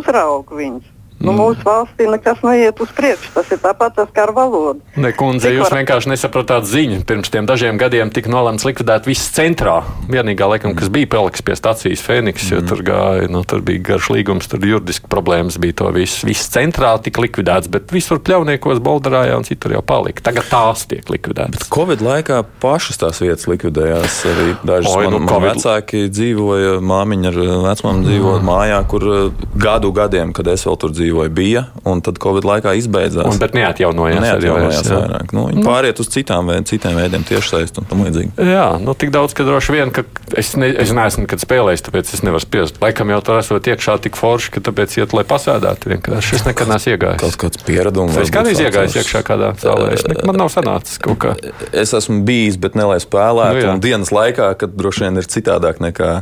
uzrauga 0.00 0.56
viņus? 0.56 0.93
Nu, 1.24 1.32
mm. 1.32 1.40
Mūsu 1.40 1.64
valstī 1.64 2.06
nekas 2.10 2.42
neiet 2.44 2.80
uz 2.84 2.90
priekšu. 2.94 3.30
Tas 3.34 3.50
ir 3.54 3.60
tāpat 3.62 3.96
tas 3.96 4.10
kā 4.14 4.26
ar 4.26 4.32
valodu. 4.36 4.82
Ne, 5.00 5.10
kundze, 5.16 5.48
Tik 5.48 5.58
jūs 5.58 5.70
var... 5.70 5.78
vienkārši 5.80 6.10
nesapratāt 6.12 6.68
ziņu. 6.68 7.00
Pirms 7.08 7.32
tiem 7.32 7.48
dažiem 7.48 7.78
gadiem 7.80 8.12
tika 8.14 8.32
nolemts 8.32 8.66
likvidēt 8.68 9.08
viss 9.08 9.32
centrā. 9.34 9.80
Vienīgā, 10.10 10.48
laikam, 10.52 10.74
kas 10.76 10.92
bija 10.92 11.08
paliks 11.16 11.44
pie 11.44 11.56
stācijas 11.58 12.04
Fēniks, 12.04 12.44
mm. 12.44 12.52
jo 12.52 12.68
tur, 12.68 12.84
gāja, 12.86 13.30
nu, 13.32 13.40
tur 13.48 13.64
bija 13.64 13.82
garš 13.92 14.10
līgums, 14.14 14.48
tur 14.52 14.64
juridiski 14.68 15.10
problēmas 15.10 15.58
bija 15.62 15.78
to 15.80 15.90
visu. 15.96 16.28
Viss 16.28 16.52
centrā 16.52 16.92
tika 17.04 17.24
likvidēts, 17.24 17.72
bet 17.72 17.94
visur 17.94 18.20
pļauniekos, 18.24 18.82
Boldarājā 18.84 19.38
un 19.40 19.48
citur 19.48 19.76
jau 19.78 19.82
palika. 19.86 20.26
Tagad 20.28 20.50
tās 20.52 20.84
tiek 20.90 21.08
likvidētas. 21.08 21.64
Bet 21.64 21.72
Covid 21.72 22.04
laikā 22.04 22.42
pašas 22.62 23.00
tās 23.00 23.22
vietas 23.24 23.48
likvidējās. 23.48 24.20
Arī 24.28 24.48
dažas 24.66 24.92
Oi, 24.92 25.08
nu, 25.12 25.22
man 25.24 25.48
vecāki 25.48 26.04
dzīvoja, 26.12 26.78
māmiņa 26.84 27.32
ar 27.32 27.40
vecmāmu 27.70 28.04
dzīvoja 28.06 28.40
mm. 28.42 28.48
mājā, 28.50 28.80
kur 28.90 29.08
uh, 29.08 29.44
gadu 29.60 29.92
gadiem, 29.96 30.34
kad 30.36 30.48
es 30.52 30.66
vēl 30.68 30.78
tur 30.80 30.92
dzīvoju 30.94 31.13
dzīvoja, 31.14 31.30
bija, 31.30 31.64
un 31.84 32.00
tad 32.02 32.18
Covid 32.22 32.44
laikā 32.44 32.74
izbeidzās. 32.78 33.28
Un, 33.28 33.38
bet 33.38 33.54
neatjaunojās, 33.54 34.20
neatjaunojās 34.20 34.80
arī, 34.82 34.98
vairāk. 34.98 35.32
Nu, 35.34 35.46
viņi 35.50 35.60
nu. 35.60 35.66
pāriet 35.66 36.00
uz 36.02 36.10
citām, 36.10 36.50
citiem 36.66 36.98
veidiem 36.98 37.24
tiešsaist 37.26 37.78
un 37.78 37.88
tam 37.88 38.02
līdzīgi. 38.04 38.34
Jā, 38.50 38.66
nu 38.82 38.94
tik 38.98 39.12
daudz, 39.14 39.34
ka 39.36 39.46
droši 39.46 39.74
vien, 39.76 39.92
ka 39.94 40.04
es, 40.36 40.54
ne, 40.58 40.70
es 40.82 40.92
neesmu 40.94 41.26
nekad 41.26 41.42
spēlējis, 41.44 41.84
tāpēc 41.86 42.12
es 42.16 42.24
nevaru 42.26 42.42
spiest. 42.42 42.80
Laikam 42.82 43.12
jau 43.14 43.20
tur 43.24 43.38
esot 43.40 43.70
iekšā 43.70 43.96
tik 44.04 44.18
forši, 44.18 44.54
ka 44.56 44.64
tāpēc 44.70 44.98
iet, 44.98 45.14
lai 45.16 45.24
pasēdētu 45.28 45.92
vienkārši. 45.94 46.38
Es 46.40 46.46
nekad 46.48 46.72
neesmu 46.72 46.94
iegājis. 46.96 47.22
Kaut 47.22 47.38
kāds 47.44 47.62
pieredums. 47.64 48.18
Es 48.20 48.32
kādreiz 48.34 48.62
iegājis 48.64 48.98
iekšā 49.02 49.24
kādā 49.26 49.52
zālē. 49.62 49.92
Es 49.94 50.06
ne, 50.08 50.18
man 50.26 50.40
nav 50.42 50.50
sanācis 50.54 50.98
kaut 51.02 51.20
kā. 51.22 51.34
Es 51.72 51.94
esmu 51.96 52.22
bijis, 52.26 52.58
bet 52.60 52.78
ne 52.78 52.88
lai 52.90 53.00
spēlētu. 53.02 53.66
Nu, 53.68 53.78
dienas 53.82 54.12
laikā, 54.14 54.50
kad 54.60 54.74
droši 54.78 55.06
vien 55.06 55.22
ir 55.22 55.30
citādāk 55.30 55.82
nekā. 55.84 56.12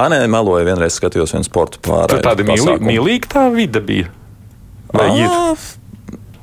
Anē 0.00 0.22
meloja, 0.30 0.66
vienreiz 0.68 0.98
skatījos 0.98 1.36
vienu 1.36 1.46
sportu 1.46 1.82
pārēju. 1.86 2.16
Tur 2.16 2.24
tāda 2.24 2.46
mīlīga 2.80 3.34
tā 3.36 3.46
vide 3.54 3.82
bija. 3.84 4.10
Vai 4.92 5.10
ir? 5.20 5.30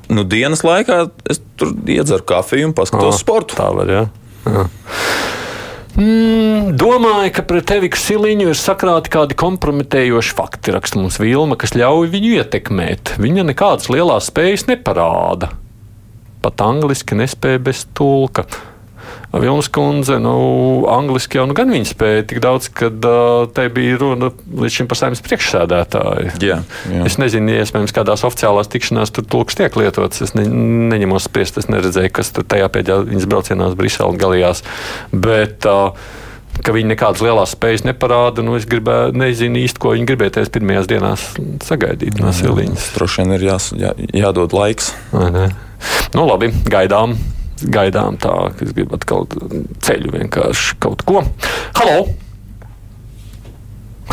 nu, 0.08 0.24
dienas 0.24 0.62
laikā 0.64 1.02
es 1.28 1.42
tur 1.60 1.74
iedzeru 1.84 2.24
kafiju 2.28 2.70
un 2.70 2.76
paskatos 2.76 3.18
Ah, 3.18 3.20
sportu. 3.20 3.58
Tā 3.58 3.68
var, 3.76 3.90
jā. 3.92 4.04
jā. 4.48 4.66
Mm, 5.98 6.76
domāju, 6.78 7.32
ka 7.34 7.42
pret 7.48 7.70
Eviku 7.74 7.98
Siliņu 7.98 8.52
ir 8.52 8.58
sakrāti 8.58 9.10
kādi 9.10 9.34
kompromitējoši 9.38 10.34
fakti, 10.38 10.70
raksta 10.76 11.00
mums 11.00 11.18
Vilma, 11.18 11.56
kas 11.58 11.74
ļauj 11.74 12.06
viņu 12.12 12.36
ietekmēt. 12.38 13.16
Viņa 13.18 13.46
nekādas 13.48 13.90
lielās 13.90 14.28
spējas 14.30 14.68
neparāda. 14.70 15.50
Pat 16.44 16.62
angliski 16.62 17.18
nespēja 17.18 17.58
bez 17.66 17.82
tulka. 17.98 18.44
Vilnius 19.32 19.68
kundze, 19.68 20.16
nu, 20.22 20.34
angliski 20.88 21.36
jau 21.36 21.44
nu 21.48 21.56
gan 21.56 21.68
viņa 21.72 21.90
spēja 21.90 22.22
tik 22.30 22.40
daudz, 22.40 22.70
ka 22.72 22.88
uh, 22.88 23.48
te 23.52 23.66
bija 23.72 23.98
runa 24.00 24.30
līdz 24.32 24.78
šim 24.78 24.88
par 24.88 25.00
saimnes 25.00 25.20
priekšsēdētāju. 25.26 26.30
Jā, 26.40 26.60
jā. 26.88 27.02
Es 27.04 27.18
nezinu, 27.20 27.52
iespējams, 27.60 27.92
kādās 27.96 28.24
oficiālās 28.24 28.72
tikšanās 28.72 29.12
tur 29.12 29.28
tulks 29.28 29.58
tiek 29.58 29.76
lietots. 29.76 30.24
Es 30.24 30.32
ne, 30.38 30.46
neņemos 30.94 31.28
spriest, 31.28 31.60
es 31.60 31.68
neredzēju, 31.68 32.14
kas 32.16 32.32
tur 32.32 32.48
tajā 32.48 32.70
pēdējā 32.72 33.04
viņas 33.10 33.28
braucienā 33.28 33.68
uz 33.68 33.76
Briselu 33.76 34.16
galījās. 34.24 34.64
Bet, 35.12 35.68
uh, 35.68 35.92
ka 36.64 36.74
viņi 36.74 36.94
nekādas 36.94 37.22
lielas 37.24 37.52
spējas 37.54 37.84
neparāda. 37.86 38.42
Nu, 38.46 38.56
es 38.58 38.66
gribēju, 38.70 39.12
nezinu 39.18 39.60
īsti, 39.62 39.82
ko 39.82 39.94
viņi 39.94 40.08
gribēja 40.08 40.38
tajās 40.38 40.52
pirmajās 40.56 40.90
dienās 40.90 41.26
sagaidīt 41.68 42.20
no 42.22 42.32
Siliņas. 42.34 42.92
Droši 42.96 43.24
vien 43.24 43.36
ir 43.36 43.48
jās, 43.52 43.72
jā, 43.76 43.92
jādod 44.16 44.56
laiks. 44.56 44.94
Nu, 46.16 46.24
labi, 46.24 46.50
gaidām. 46.66 47.18
Gaidām 47.66 48.18
tā, 48.22 48.32
ka 48.54 48.64
es 48.66 48.72
gribu 48.76 48.94
atkal 48.94 49.26
ceļu 49.82 50.14
vienkārši 50.14 50.78
kaut 50.82 51.02
ko. 51.08 51.24
Halo! 51.78 52.08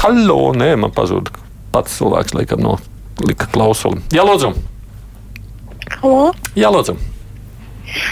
Halo! 0.02 0.40
Nē, 0.58 0.74
man 0.82 0.94
pazuda 0.96 1.34
pats 1.76 2.00
cilvēks, 2.00 2.34
laikam, 2.38 2.64
no 2.66 2.78
lika 3.26 3.48
klausuli. 3.52 4.02
Jā, 4.16 4.26
lūdzu! 4.28 4.54
Halo? 6.02 6.32
Jā, 6.58 6.72
lūdzu! 6.74 6.98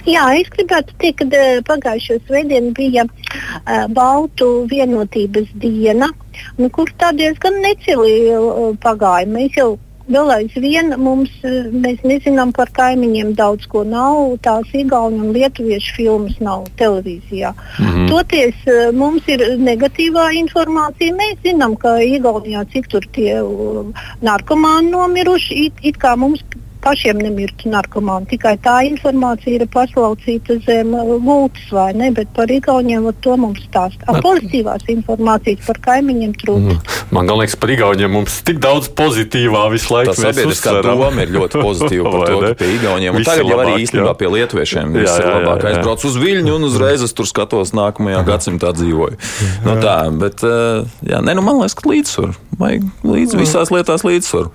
Jā, 0.07 0.27
es 0.37 0.49
gribētu 0.53 0.93
teikt, 1.01 1.23
ka 1.23 1.39
eh, 1.39 1.61
pagājušo 1.65 2.19
svētdienu 2.27 2.73
bija 2.77 3.05
uh, 3.07 3.87
Baltu 3.91 4.67
vienotības 4.69 5.49
diena, 5.59 6.11
nu, 6.59 6.69
kur 6.75 6.91
tā 7.01 7.09
diezgan 7.17 7.57
necili 7.63 8.29
uh, 8.35 8.69
pagāja. 8.83 9.27
Mēs 9.33 9.57
jau 9.57 9.73
vēl 10.11 10.31
aizvien 10.37 10.93
mums, 10.99 11.31
uh, 11.47 11.69
mēs 11.71 12.01
nezinām 12.07 12.53
par 12.55 12.71
kaimiņiem 12.75 13.33
daudz 13.39 13.67
ko 13.71 13.83
nav, 13.87 14.37
tās 14.45 14.69
igauņu 14.73 15.21
un 15.27 15.31
lietuviešu 15.35 15.95
filmas 15.97 16.39
nav 16.43 16.67
televīzijā. 16.81 17.53
Mhm. 17.79 18.09
Toties 18.11 18.67
uh, 18.67 18.89
mums 18.95 19.27
ir 19.31 19.45
negatīvā 19.61 20.29
informācija. 20.41 21.15
Mēs 21.15 21.39
zinām, 21.45 21.77
ka 21.79 21.97
Igaunijā 22.03 22.65
cik 22.73 22.89
tur 22.91 23.07
tie 23.15 23.39
uh, 23.41 23.85
narkomāni 24.21 24.91
nomiruši, 24.93 25.65
it, 25.67 25.81
it 25.93 26.01
kā 26.01 26.15
mums 26.19 26.43
pašiem 26.83 27.21
nemirtu 27.23 27.71
narkomāni. 27.71 28.27
Tikai 28.33 28.55
tā 28.63 28.79
informācija 28.89 29.59
ir 29.59 29.67
paslaucīta 29.73 30.59
zem 30.65 30.93
uh, 30.97 31.15
gultas, 31.23 31.65
vai 31.73 31.91
ne? 31.97 32.11
Bet 32.15 32.31
par 32.35 32.51
Igauniem 32.51 33.07
to 33.23 33.35
mums 33.39 33.63
stāsta. 33.67 34.05
A, 34.07 34.19
Pozitīvās 34.23 34.85
informācijas 34.91 35.63
par 35.67 35.79
kaimiņiem 35.87 36.35
trūkst. 36.43 36.75
Mm. 36.75 37.01
Man 37.15 37.31
liekas, 37.39 37.57
par 37.59 37.73
Igauniem 37.73 38.13
mums 38.17 38.39
tik 38.45 38.59
daudz 38.63 38.89
pozitīvā 38.97 39.65
visu 39.73 39.93
laiku. 39.95 40.13
Tā 40.13 40.29
sabiedriskā 40.29 40.75
doma 40.85 41.25
ir 41.25 41.33
ļoti 41.35 41.61
pozitīva 41.63 42.13
par 42.13 42.25
to, 42.29 42.39
ka 42.43 42.53
pie 42.61 42.71
Igauniem, 42.77 43.19
un 43.19 43.27
tagad 43.27 43.51
jau 43.51 43.59
arī 43.63 43.75
īstenībā 43.85 44.15
pie 44.19 44.31
Lietuviešiem 44.33 44.95
viss 44.97 45.19
ir 45.19 45.29
labāk. 45.29 45.67
Aizbrauc 45.71 46.07
uz 46.09 46.17
Viļņu 46.19 46.57
un 46.57 46.67
uzreiz 46.69 47.03
es 47.05 47.15
tur 47.15 47.29
skatos 47.29 47.75
nākamajā 47.77 48.23
gadsimtā 48.27 48.73
dzīvoju. 48.77 49.19
Nu, 49.65 49.77
tā, 49.83 49.97
bet, 50.19 50.43
eh, 50.47 50.89
jā, 51.09 51.21
ne, 51.25 51.37
nu, 51.37 51.45
man 51.45 51.61
liekas, 51.61 51.77
ka 51.77 51.89
līdzsvaru. 51.91 52.35
Vajag 52.59 52.85
līdz 53.07 53.35
visās 53.37 53.71
lietās 53.73 54.03
līdzsvaru. 54.05 54.51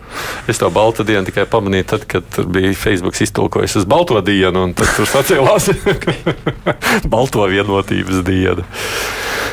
Es 0.51 0.61
to 0.61 0.71
baltu 0.73 1.05
dienu 1.07 1.27
tikai 1.27 1.47
pamanīju, 1.51 1.87
tad, 1.95 2.07
kad 2.11 2.17
tur 2.35 2.48
bija 2.52 2.74
Facebook 2.76 3.18
iztulkojis 3.22 3.78
uz 3.81 3.88
balto 3.88 4.20
dienu, 4.24 4.66
un 4.68 4.74
tur 4.76 5.09
sacēlās 5.09 5.70
balto 7.12 7.48
vienotības 7.50 8.22
diena. 8.26 8.66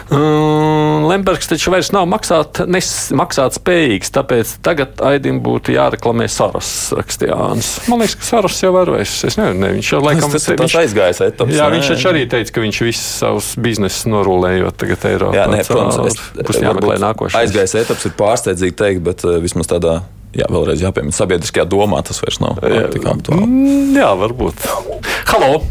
Um, 0.05 1.07
Lembergs 1.09 1.47
taču 1.49 1.71
vairs 1.73 1.87
nav 1.93 2.05
maksāt, 2.09 2.59
nes, 2.69 2.89
maksāt 3.17 3.55
spējīgs, 3.57 4.11
tāpēc 4.13 4.51
tagad 4.65 5.01
Aidim 5.05 5.39
būtu 5.41 5.73
jāreklamē 5.73 6.27
Saras 6.29 6.69
rakstījāns. 6.93 7.71
Man 7.89 8.03
liekas, 8.03 8.17
ka 8.21 8.27
Saras 8.27 8.59
jau 8.61 8.69
var 8.75 8.91
vairs. 8.93 9.15
Es 9.25 9.39
nezinu, 9.39 9.57
ne, 9.63 9.71
viņš 9.79 9.89
jau 9.95 10.01
laikam 10.05 10.35
Tas 10.35 10.45
ir 10.45 10.59
tāds 10.61 10.77
aizgājis 10.83 11.23
etaps. 11.25 11.55
Jā, 11.57 11.65
nē? 11.65 11.79
viņš 11.79 11.89
taču 11.95 12.09
arī 12.11 12.21
teica, 12.29 12.53
ka 12.53 12.65
viņš 12.67 12.81
visus 12.85 13.07
savus 13.23 13.49
biznesus 13.65 14.05
norulējot 14.13 14.77
tagad 14.83 15.07
Eiropā. 15.09 15.39
Jā, 15.39 15.47
nē, 15.49 15.63
protams, 15.71 16.21
būs 16.37 16.61
jāmeklē 16.61 16.99
nākošais. 17.01 17.39
aizgājis 17.41 17.77
etaps 17.81 18.05
ir 18.05 18.15
pārsteidzīgi 18.21 18.77
teikt, 18.83 19.01
bet 19.09 19.25
uh, 19.25 19.39
vismaz 19.41 19.73
tādā, 19.73 20.03
jā, 20.35 20.47
vēlreiz 20.51 20.83
jāpiemina, 20.83 21.15
sabiedriskajā 21.15 21.65
domā 21.71 22.01
tas 22.05 22.21
vairs 22.23 22.41
nav 22.43 22.61
jā, 22.63 22.85
tik 22.93 23.07
aktuāli. 23.09 23.65
Jā, 23.97 24.11
varbūt. 24.19 24.65
Halo! 25.31 25.61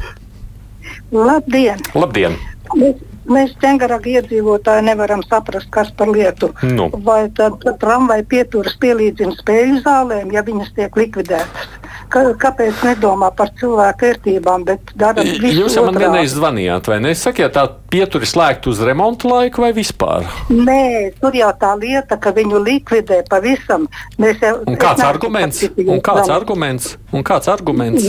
Labdien! 1.15 1.83
Labdien! 1.95 2.39
Mēs, 2.75 3.03
mēs 3.31 3.55
ķēngaraga 3.63 4.11
iedzīvotāji 4.19 4.85
nevaram 4.89 5.23
saprast, 5.29 5.71
kas 5.75 5.91
par 5.97 6.11
lietu. 6.13 6.53
Nu. 6.63 6.91
Vai 7.07 7.29
tad 7.37 7.63
tramvai 7.81 8.21
pieturas 8.29 8.77
pielīdzina 8.83 9.37
spēļu 9.41 9.81
zālēm, 9.87 10.33
ja 10.35 10.43
viņas 10.47 10.75
tiek 10.77 10.97
likvidētas? 11.01 11.73
Ka, 12.13 12.21
kāpēc 12.39 12.83
nedomā 12.85 13.31
par 13.35 13.49
cilvēku 13.59 14.05
vērtībām, 14.07 14.65
bet 14.69 14.93
dara 15.01 15.23
visu 15.25 15.65
Jūs 15.65 15.75
jau 15.79 15.87
man 15.87 15.95
otrādi? 15.97 16.05
vienreiz 16.05 16.35
zvanījāt, 16.37 16.91
vai 16.93 16.99
ne? 17.03 17.15
Sakiet, 17.19 17.55
tā 17.57 17.65
pieturi 17.91 18.29
slēgt 18.29 18.69
uz 18.71 18.83
remontu 18.87 19.31
laiku 19.33 19.65
vai 19.65 19.73
vispār? 19.75 20.29
Nē, 20.53 21.15
tur 21.23 21.35
jau 21.35 21.49
tā 21.59 21.73
lieta, 21.81 22.19
ka 22.21 22.31
viņu 22.37 22.61
likvidē 22.67 23.23
pavisam. 23.31 23.89
Mēs 24.21 24.45
jau, 24.45 24.53
Un 24.69 24.77
kāds 24.79 25.03
arguments? 25.03 25.65
Un 25.81 25.99
kāds 26.05 26.29
zvanīt. 26.29 26.37
arguments? 26.37 26.93
Un 27.11 27.25
kāds 27.27 27.49
arguments? 27.51 28.07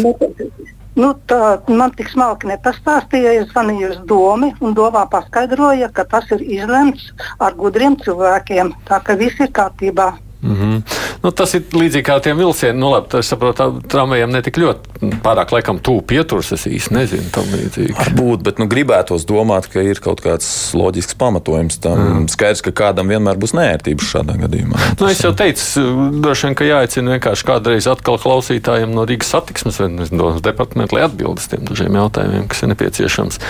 Nu, 0.96 1.12
tā, 1.28 1.40
man 1.68 1.92
tik 1.92 2.08
smalki 2.08 2.48
nepastāstīja, 2.48 3.34
es 3.42 3.50
zvanīju 3.50 3.90
uz 3.92 3.98
domu, 4.08 4.54
un 4.64 4.76
domā 4.78 5.04
paskaidroja, 5.12 5.90
ka 5.92 6.06
tas 6.08 6.30
ir 6.32 6.44
izlemts 6.60 7.10
ar 7.44 7.58
gudriem 7.60 7.98
cilvēkiem. 8.00 8.72
Tā 8.88 9.02
ka 9.04 9.18
viss 9.20 9.42
ir 9.44 9.52
kārtībā. 9.52 10.14
Mm 10.42 10.56
-hmm. 10.56 10.82
Nu, 11.26 11.32
tas 11.36 11.56
ir 11.58 11.66
līdzīgi 11.74 12.06
kā 12.06 12.18
tiem 12.24 12.38
vilcieniem. 12.40 12.78
Nu, 12.80 12.92
labi, 12.94 13.10
es 13.20 13.30
saprotu, 13.32 13.58
tā 13.58 13.90
tramvajiem 13.92 14.32
netik 14.34 14.60
ļoti 14.62 15.12
pārāk 15.26 15.54
laikam 15.56 15.80
tuvu 15.84 16.04
pieturas. 16.08 16.52
Es 16.56 16.66
īsti 16.70 16.96
nezinu, 16.96 17.28
tam 17.34 17.50
līdzīgi. 17.52 17.96
Varbūt, 17.98 18.46
bet 18.46 18.62
nu, 18.62 18.70
gribētos 18.72 19.28
domāt, 19.30 19.70
ka 19.74 19.84
ir 19.86 20.02
kaut 20.04 20.22
kāds 20.26 20.48
loģisks 20.78 21.18
pamatojums 21.20 21.80
tam. 21.84 22.02
Mm. 22.06 22.30
Skaidrs, 22.32 22.64
ka 22.66 22.76
kādam 22.76 23.12
vienmēr 23.12 23.40
būs 23.42 23.56
nērtības 23.58 24.12
šādā 24.14 24.38
gadījumā. 24.46 24.82
Nu, 25.02 25.10
es 25.10 25.24
jau 25.26 25.34
teicu, 25.38 25.86
droši 26.24 26.50
vien, 26.50 26.58
ka 26.58 26.70
jāaicina 26.70 27.18
vienkārši 27.18 27.50
kādreiz 27.50 27.90
atkal 27.92 28.20
klausītājiem 28.22 28.94
no 28.96 29.08
Rīgas 29.10 29.34
satiksmes 29.36 29.82
vai 29.82 29.92
nezinu, 29.94 30.36
departamenta, 30.46 30.98
lai 30.98 31.08
atbildes 31.10 31.50
tiem 31.52 31.66
dažiem 31.68 31.98
jautājumiem, 32.00 32.50
kas 32.52 32.64
ir 32.64 32.74
nepieciešams. 32.74 33.42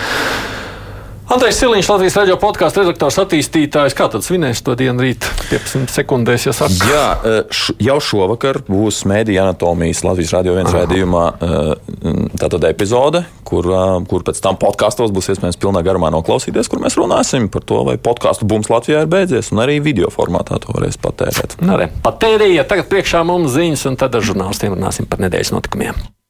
Andrejs 1.26 1.56
Siliņš, 1.58 1.88
Latvijas 1.90 2.16
radio 2.20 2.36
podkāstu 2.38 2.84
redaktors, 2.84 3.16
attīstītājs. 3.18 3.96
Kā 3.98 4.06
tad 4.12 4.22
svinēs 4.22 4.60
to 4.62 4.76
dienu 4.78 5.02
rīt, 5.02 5.26
15 5.50 5.90
sekundēs, 5.90 6.44
ja 6.46 6.52
saka? 6.54 6.86
Jā, 6.86 7.06
š, 7.50 7.74
jau 7.82 7.96
šovakar 7.98 8.60
būs 8.68 9.00
mēdīņa 9.10 9.42
anatomijas 9.42 10.04
Latvijas 10.06 10.36
radio 10.36 10.54
viens 10.54 10.70
raidījumā 10.70 11.24
tātad 12.38 12.68
epizode, 12.70 13.24
kur, 13.42 13.66
kur 14.06 14.26
pēc 14.28 14.38
tam 14.44 14.54
podkāstos 14.62 15.10
būs 15.14 15.32
iespējams 15.34 15.58
pilnā 15.58 15.82
garumā 15.86 16.12
noklausīties, 16.14 16.70
kur 16.70 16.84
mēs 16.84 16.94
runāsim 17.00 17.50
par 17.50 17.66
to, 17.66 17.82
vai 17.90 17.98
podkāstu 17.98 18.46
bums 18.46 18.70
Latvijā 18.70 19.02
ir 19.02 19.10
beidzies, 19.10 19.50
un 19.50 19.64
arī 19.66 19.80
video 19.82 20.12
formātā 20.14 20.60
to 20.62 20.78
varēs 20.78 21.02
patērēt. 21.02 21.58
Nē, 21.58 21.90
patērīja. 22.06 22.68
Tagad 22.70 22.86
priekšā 22.92 23.26
mums 23.26 23.50
ziņas, 23.58 23.88
un 23.90 23.98
tad 23.98 24.14
ar 24.14 24.30
žurnālistiem 24.30 24.78
runāsim 24.78 25.10
par 25.10 25.26
nedēļas 25.26 25.56
notikumiem. 25.58 26.06